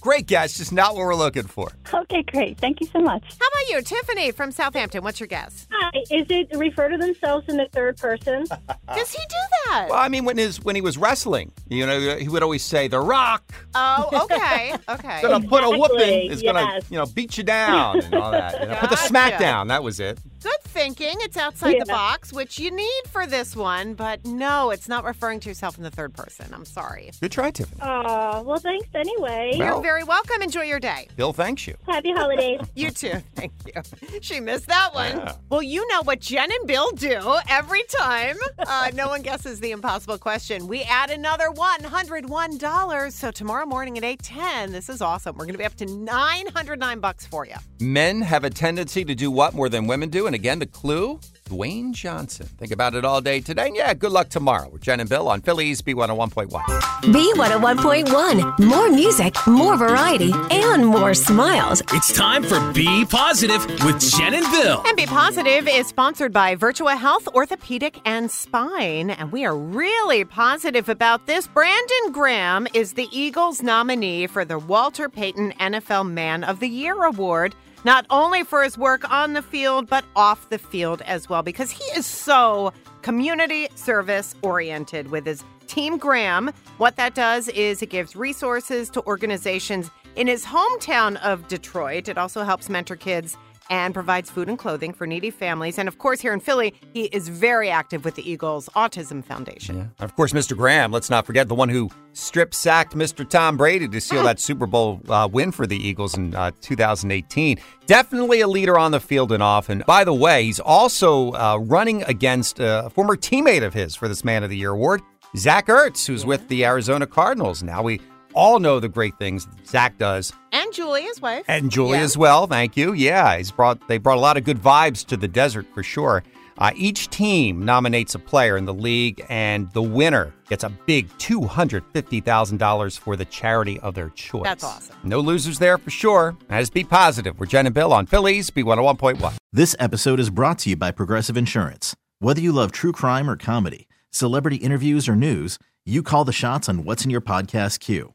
great 0.00 0.26
guess, 0.26 0.56
just 0.58 0.72
not 0.72 0.94
what 0.94 1.00
we're 1.00 1.14
looking 1.14 1.44
for. 1.44 1.70
okay, 1.92 2.22
great. 2.22 2.58
Thank 2.58 2.80
you 2.80 2.86
so 2.86 3.00
much. 3.00 3.22
How 3.24 3.46
about 3.46 3.68
you, 3.70 3.82
Tiffany 3.82 4.30
from 4.32 4.52
Southampton? 4.52 5.02
What's 5.02 5.20
your 5.20 5.26
guess? 5.26 5.66
Hi. 5.70 5.98
Is 6.10 6.26
it 6.28 6.48
refer 6.54 6.88
to 6.88 6.98
themselves 6.98 7.48
in 7.48 7.56
the 7.56 7.66
third 7.72 7.96
person? 7.96 8.44
Does 8.94 9.12
he 9.12 9.18
do 9.28 9.36
that? 9.66 9.86
Well, 9.90 9.98
I 9.98 10.08
mean, 10.08 10.24
when 10.24 10.36
his 10.38 10.62
when 10.62 10.74
he 10.74 10.80
was 10.82 10.98
wrestling, 10.98 11.52
you 11.68 11.86
know, 11.86 12.16
he 12.16 12.28
would 12.28 12.42
always 12.42 12.62
say, 12.62 12.88
"The 12.88 13.00
Rock." 13.00 13.42
Oh, 13.74 14.26
okay. 14.30 14.74
Okay. 14.94 15.22
Gonna 15.22 15.46
put 15.46 15.64
a 15.64 15.70
whooping. 15.70 15.98
Exactly, 15.98 16.26
Is 16.28 16.42
gonna, 16.42 16.80
you 16.90 16.98
know, 16.98 17.06
beat 17.06 17.36
you 17.38 17.44
down 17.44 18.00
and 18.00 18.14
all 18.14 18.30
that. 18.30 18.60
You 18.60 18.66
know, 18.68 18.74
Put 18.76 18.90
the 18.90 18.96
Gotcha. 18.96 19.08
smack 19.08 19.38
down. 19.38 19.68
That 19.68 19.82
was 19.82 20.00
it. 20.00 20.18
Good 20.44 20.62
thinking. 20.64 21.14
It's 21.20 21.38
outside 21.38 21.80
the 21.80 21.86
box, 21.86 22.30
which 22.30 22.58
you 22.58 22.70
need 22.70 23.02
for 23.10 23.26
this 23.26 23.56
one, 23.56 23.94
but 23.94 24.26
no, 24.26 24.70
it's 24.72 24.88
not 24.88 25.02
referring 25.04 25.40
to 25.40 25.48
yourself 25.48 25.78
in 25.78 25.82
the 25.84 25.90
third 25.90 26.12
person. 26.12 26.46
I'm 26.52 26.66
sorry. 26.66 27.10
Good 27.18 27.32
try, 27.32 27.50
Tiffany. 27.50 27.80
Oh, 27.82 28.42
well, 28.42 28.58
thanks 28.58 28.88
anyway. 28.94 29.54
Well- 29.58 29.68
You're 29.76 29.80
very 29.82 30.04
welcome. 30.04 30.42
Enjoy 30.42 30.60
your 30.64 30.80
day. 30.80 31.08
Bill 31.16 31.32
thanks 31.32 31.66
you. 31.66 31.76
Happy 31.88 32.12
holidays. 32.12 32.60
You 32.74 32.90
too. 32.90 33.14
Thank 33.36 33.52
you. 33.64 33.80
She 34.20 34.38
missed 34.40 34.66
that 34.66 34.92
one. 34.94 35.16
Yeah. 35.16 35.32
Well, 35.48 35.62
you 35.62 35.86
know 35.88 36.02
what 36.02 36.20
Jen 36.20 36.50
and 36.52 36.66
Bill 36.66 36.90
do 36.92 37.36
every 37.48 37.82
time. 37.84 38.36
Uh, 38.58 38.90
no 38.94 39.08
one 39.08 39.22
guesses 39.22 39.60
the 39.60 39.70
impossible 39.70 40.18
question. 40.18 40.66
We 40.66 40.82
add 40.82 41.10
another 41.10 41.46
$101. 41.50 43.12
So 43.12 43.30
tomorrow 43.30 43.64
morning 43.64 43.96
at 43.96 44.04
810, 44.04 44.72
this 44.72 44.88
is 44.88 45.00
awesome. 45.00 45.36
We're 45.36 45.44
going 45.46 45.54
to 45.54 45.58
be 45.58 45.64
up 45.64 45.76
to 45.76 45.86
909 45.86 47.00
bucks 47.00 47.26
for 47.26 47.46
you. 47.46 47.54
Men 47.80 48.20
have 48.22 48.44
a 48.44 48.50
tendency 48.50 49.04
to 49.04 49.14
do 49.14 49.30
what 49.30 49.54
more 49.54 49.68
than 49.68 49.86
women 49.86 50.10
do? 50.10 50.26
And 50.26 50.33
again, 50.34 50.58
the 50.58 50.66
clue 50.66 51.20
Dwayne 51.44 51.92
Johnson. 51.92 52.46
Think 52.58 52.72
about 52.72 52.94
it 52.94 53.04
all 53.04 53.20
day 53.20 53.40
today. 53.40 53.66
And 53.66 53.76
yeah, 53.76 53.92
good 53.92 54.12
luck 54.12 54.30
tomorrow 54.30 54.70
with 54.70 54.82
Jen 54.82 55.00
and 55.00 55.08
Bill 55.08 55.28
on 55.28 55.42
Phillies 55.42 55.82
B101.1. 55.82 56.50
B101.1. 56.50 58.58
More 58.58 58.90
music, 58.90 59.34
more 59.46 59.76
variety, 59.76 60.32
and 60.50 60.86
more 60.86 61.12
smiles. 61.12 61.82
It's 61.92 62.12
time 62.12 62.44
for 62.44 62.72
Be 62.72 63.04
Positive 63.04 63.64
with 63.84 64.00
Jen 64.16 64.34
and 64.34 64.50
Bill. 64.50 64.82
And 64.86 64.96
Be 64.96 65.04
Positive 65.04 65.68
is 65.68 65.86
sponsored 65.86 66.32
by 66.32 66.56
Virtua 66.56 66.96
Health, 66.96 67.28
Orthopedic, 67.28 68.00
and 68.06 68.30
Spine. 68.30 69.10
And 69.10 69.30
we 69.30 69.44
are 69.44 69.56
really 69.56 70.24
positive 70.24 70.88
about 70.88 71.26
this. 71.26 71.46
Brandon 71.46 72.10
Graham 72.10 72.66
is 72.72 72.94
the 72.94 73.08
Eagles 73.12 73.62
nominee 73.62 74.26
for 74.26 74.46
the 74.46 74.58
Walter 74.58 75.10
Payton 75.10 75.52
NFL 75.60 76.10
Man 76.10 76.42
of 76.42 76.60
the 76.60 76.68
Year 76.68 77.04
Award, 77.04 77.54
not 77.84 78.06
only 78.10 78.42
for 78.42 78.62
his 78.62 78.76
work 78.76 79.08
on 79.10 79.34
the 79.34 79.42
field, 79.42 79.88
but 79.88 80.04
off 80.16 80.48
the 80.48 80.58
field 80.58 81.02
as 81.02 81.28
well, 81.28 81.42
because 81.42 81.70
he 81.70 81.84
is 81.96 82.06
so 82.06 82.72
community 83.02 83.68
service 83.74 84.34
oriented 84.42 85.10
with 85.10 85.26
his 85.26 85.44
Team 85.66 85.98
Graham. 85.98 86.50
What 86.78 86.96
that 86.96 87.14
does 87.14 87.48
is 87.48 87.82
it 87.82 87.90
gives 87.90 88.16
resources 88.16 88.90
to 88.90 89.04
organizations 89.06 89.90
in 90.16 90.26
his 90.26 90.44
hometown 90.44 91.16
of 91.22 91.48
Detroit. 91.48 92.08
It 92.08 92.18
also 92.18 92.44
helps 92.44 92.68
mentor 92.68 92.96
kids 92.96 93.36
and 93.70 93.94
provides 93.94 94.30
food 94.30 94.48
and 94.48 94.58
clothing 94.58 94.92
for 94.92 95.06
needy 95.06 95.30
families. 95.30 95.78
And 95.78 95.88
of 95.88 95.98
course, 95.98 96.20
here 96.20 96.32
in 96.32 96.40
Philly, 96.40 96.74
he 96.92 97.04
is 97.04 97.28
very 97.28 97.70
active 97.70 98.04
with 98.04 98.14
the 98.14 98.28
Eagles 98.28 98.68
Autism 98.76 99.24
Foundation. 99.24 99.80
And 99.80 99.90
of 100.00 100.14
course, 100.16 100.32
Mr. 100.32 100.56
Graham, 100.56 100.92
let's 100.92 101.10
not 101.10 101.26
forget 101.26 101.48
the 101.48 101.54
one 101.54 101.68
who 101.68 101.90
strip 102.12 102.54
sacked 102.54 102.94
Mr. 102.94 103.28
Tom 103.28 103.56
Brady 103.56 103.88
to 103.88 104.00
seal 104.00 104.22
that 104.24 104.40
Super 104.40 104.66
Bowl 104.66 105.00
uh, 105.08 105.28
win 105.30 105.52
for 105.52 105.66
the 105.66 105.76
Eagles 105.76 106.16
in 106.16 106.34
uh, 106.34 106.50
2018. 106.60 107.58
Definitely 107.86 108.40
a 108.40 108.48
leader 108.48 108.78
on 108.78 108.92
the 108.92 109.00
field 109.00 109.32
and 109.32 109.42
off. 109.42 109.68
And 109.68 109.84
by 109.86 110.04
the 110.04 110.14
way, 110.14 110.44
he's 110.44 110.60
also 110.60 111.32
uh, 111.32 111.58
running 111.60 112.02
against 112.04 112.58
a 112.60 112.90
former 112.94 113.16
teammate 113.16 113.64
of 113.64 113.74
his 113.74 113.94
for 113.94 114.08
this 114.08 114.24
Man 114.24 114.42
of 114.42 114.50
the 114.50 114.56
Year 114.56 114.70
award, 114.70 115.02
Zach 115.36 115.66
Ertz, 115.66 116.06
who's 116.06 116.24
with 116.24 116.46
the 116.48 116.64
Arizona 116.64 117.06
Cardinals. 117.06 117.62
Now 117.62 117.82
we 117.82 118.00
all 118.34 118.58
know 118.58 118.80
the 118.80 118.88
great 118.88 119.16
things 119.18 119.46
Zach 119.66 119.96
does. 119.98 120.32
And 120.52 120.72
Julie, 120.72 121.02
his 121.02 121.20
wife. 121.20 121.44
And 121.48 121.70
Julie 121.70 121.98
Yeah. 121.98 122.04
as 122.04 122.16
well. 122.16 122.46
Thank 122.46 122.76
you. 122.76 122.92
Yeah, 122.92 123.36
he's 123.36 123.50
brought 123.50 123.86
they 123.88 123.98
brought 123.98 124.18
a 124.18 124.20
lot 124.20 124.36
of 124.36 124.44
good 124.44 124.58
vibes 124.62 125.04
to 125.06 125.16
the 125.16 125.28
desert 125.28 125.66
for 125.74 125.82
sure. 125.82 126.22
Uh, 126.56 126.70
each 126.76 127.10
team 127.10 127.64
nominates 127.64 128.14
a 128.14 128.18
player 128.18 128.56
in 128.56 128.64
the 128.64 128.72
league, 128.72 129.24
and 129.28 129.68
the 129.72 129.82
winner 129.82 130.32
gets 130.48 130.62
a 130.62 130.68
big 130.68 131.08
two 131.18 131.42
hundred 131.42 131.82
fifty 131.92 132.20
thousand 132.20 132.58
dollars 132.58 132.96
for 132.96 133.16
the 133.16 133.24
charity 133.24 133.80
of 133.80 133.94
their 133.94 134.10
choice. 134.10 134.44
That's 134.44 134.62
awesome. 134.62 134.94
No 135.02 135.18
losers 135.18 135.58
there 135.58 135.78
for 135.78 135.90
sure. 135.90 136.36
As 136.50 136.70
be 136.70 136.84
positive. 136.84 137.40
We're 137.40 137.46
Jen 137.46 137.66
and 137.66 137.74
Bill 137.74 137.92
on 137.92 138.06
Phillies 138.06 138.50
B 138.50 138.62
one 138.62 138.78
hundred 138.78 138.84
one 138.86 138.96
point 138.98 139.20
one. 139.20 139.34
This 139.52 139.74
episode 139.80 140.20
is 140.20 140.30
brought 140.30 140.60
to 140.60 140.70
you 140.70 140.76
by 140.76 140.92
Progressive 140.92 141.36
Insurance. 141.36 141.96
Whether 142.20 142.40
you 142.40 142.52
love 142.52 142.70
true 142.70 142.92
crime 142.92 143.28
or 143.28 143.36
comedy, 143.36 143.88
celebrity 144.12 144.56
interviews 144.58 145.08
or 145.08 145.16
news, 145.16 145.58
you 145.84 146.04
call 146.04 146.24
the 146.24 146.32
shots 146.32 146.68
on 146.68 146.84
what's 146.84 147.04
in 147.04 147.10
your 147.10 147.20
podcast 147.20 147.80
queue. 147.80 148.14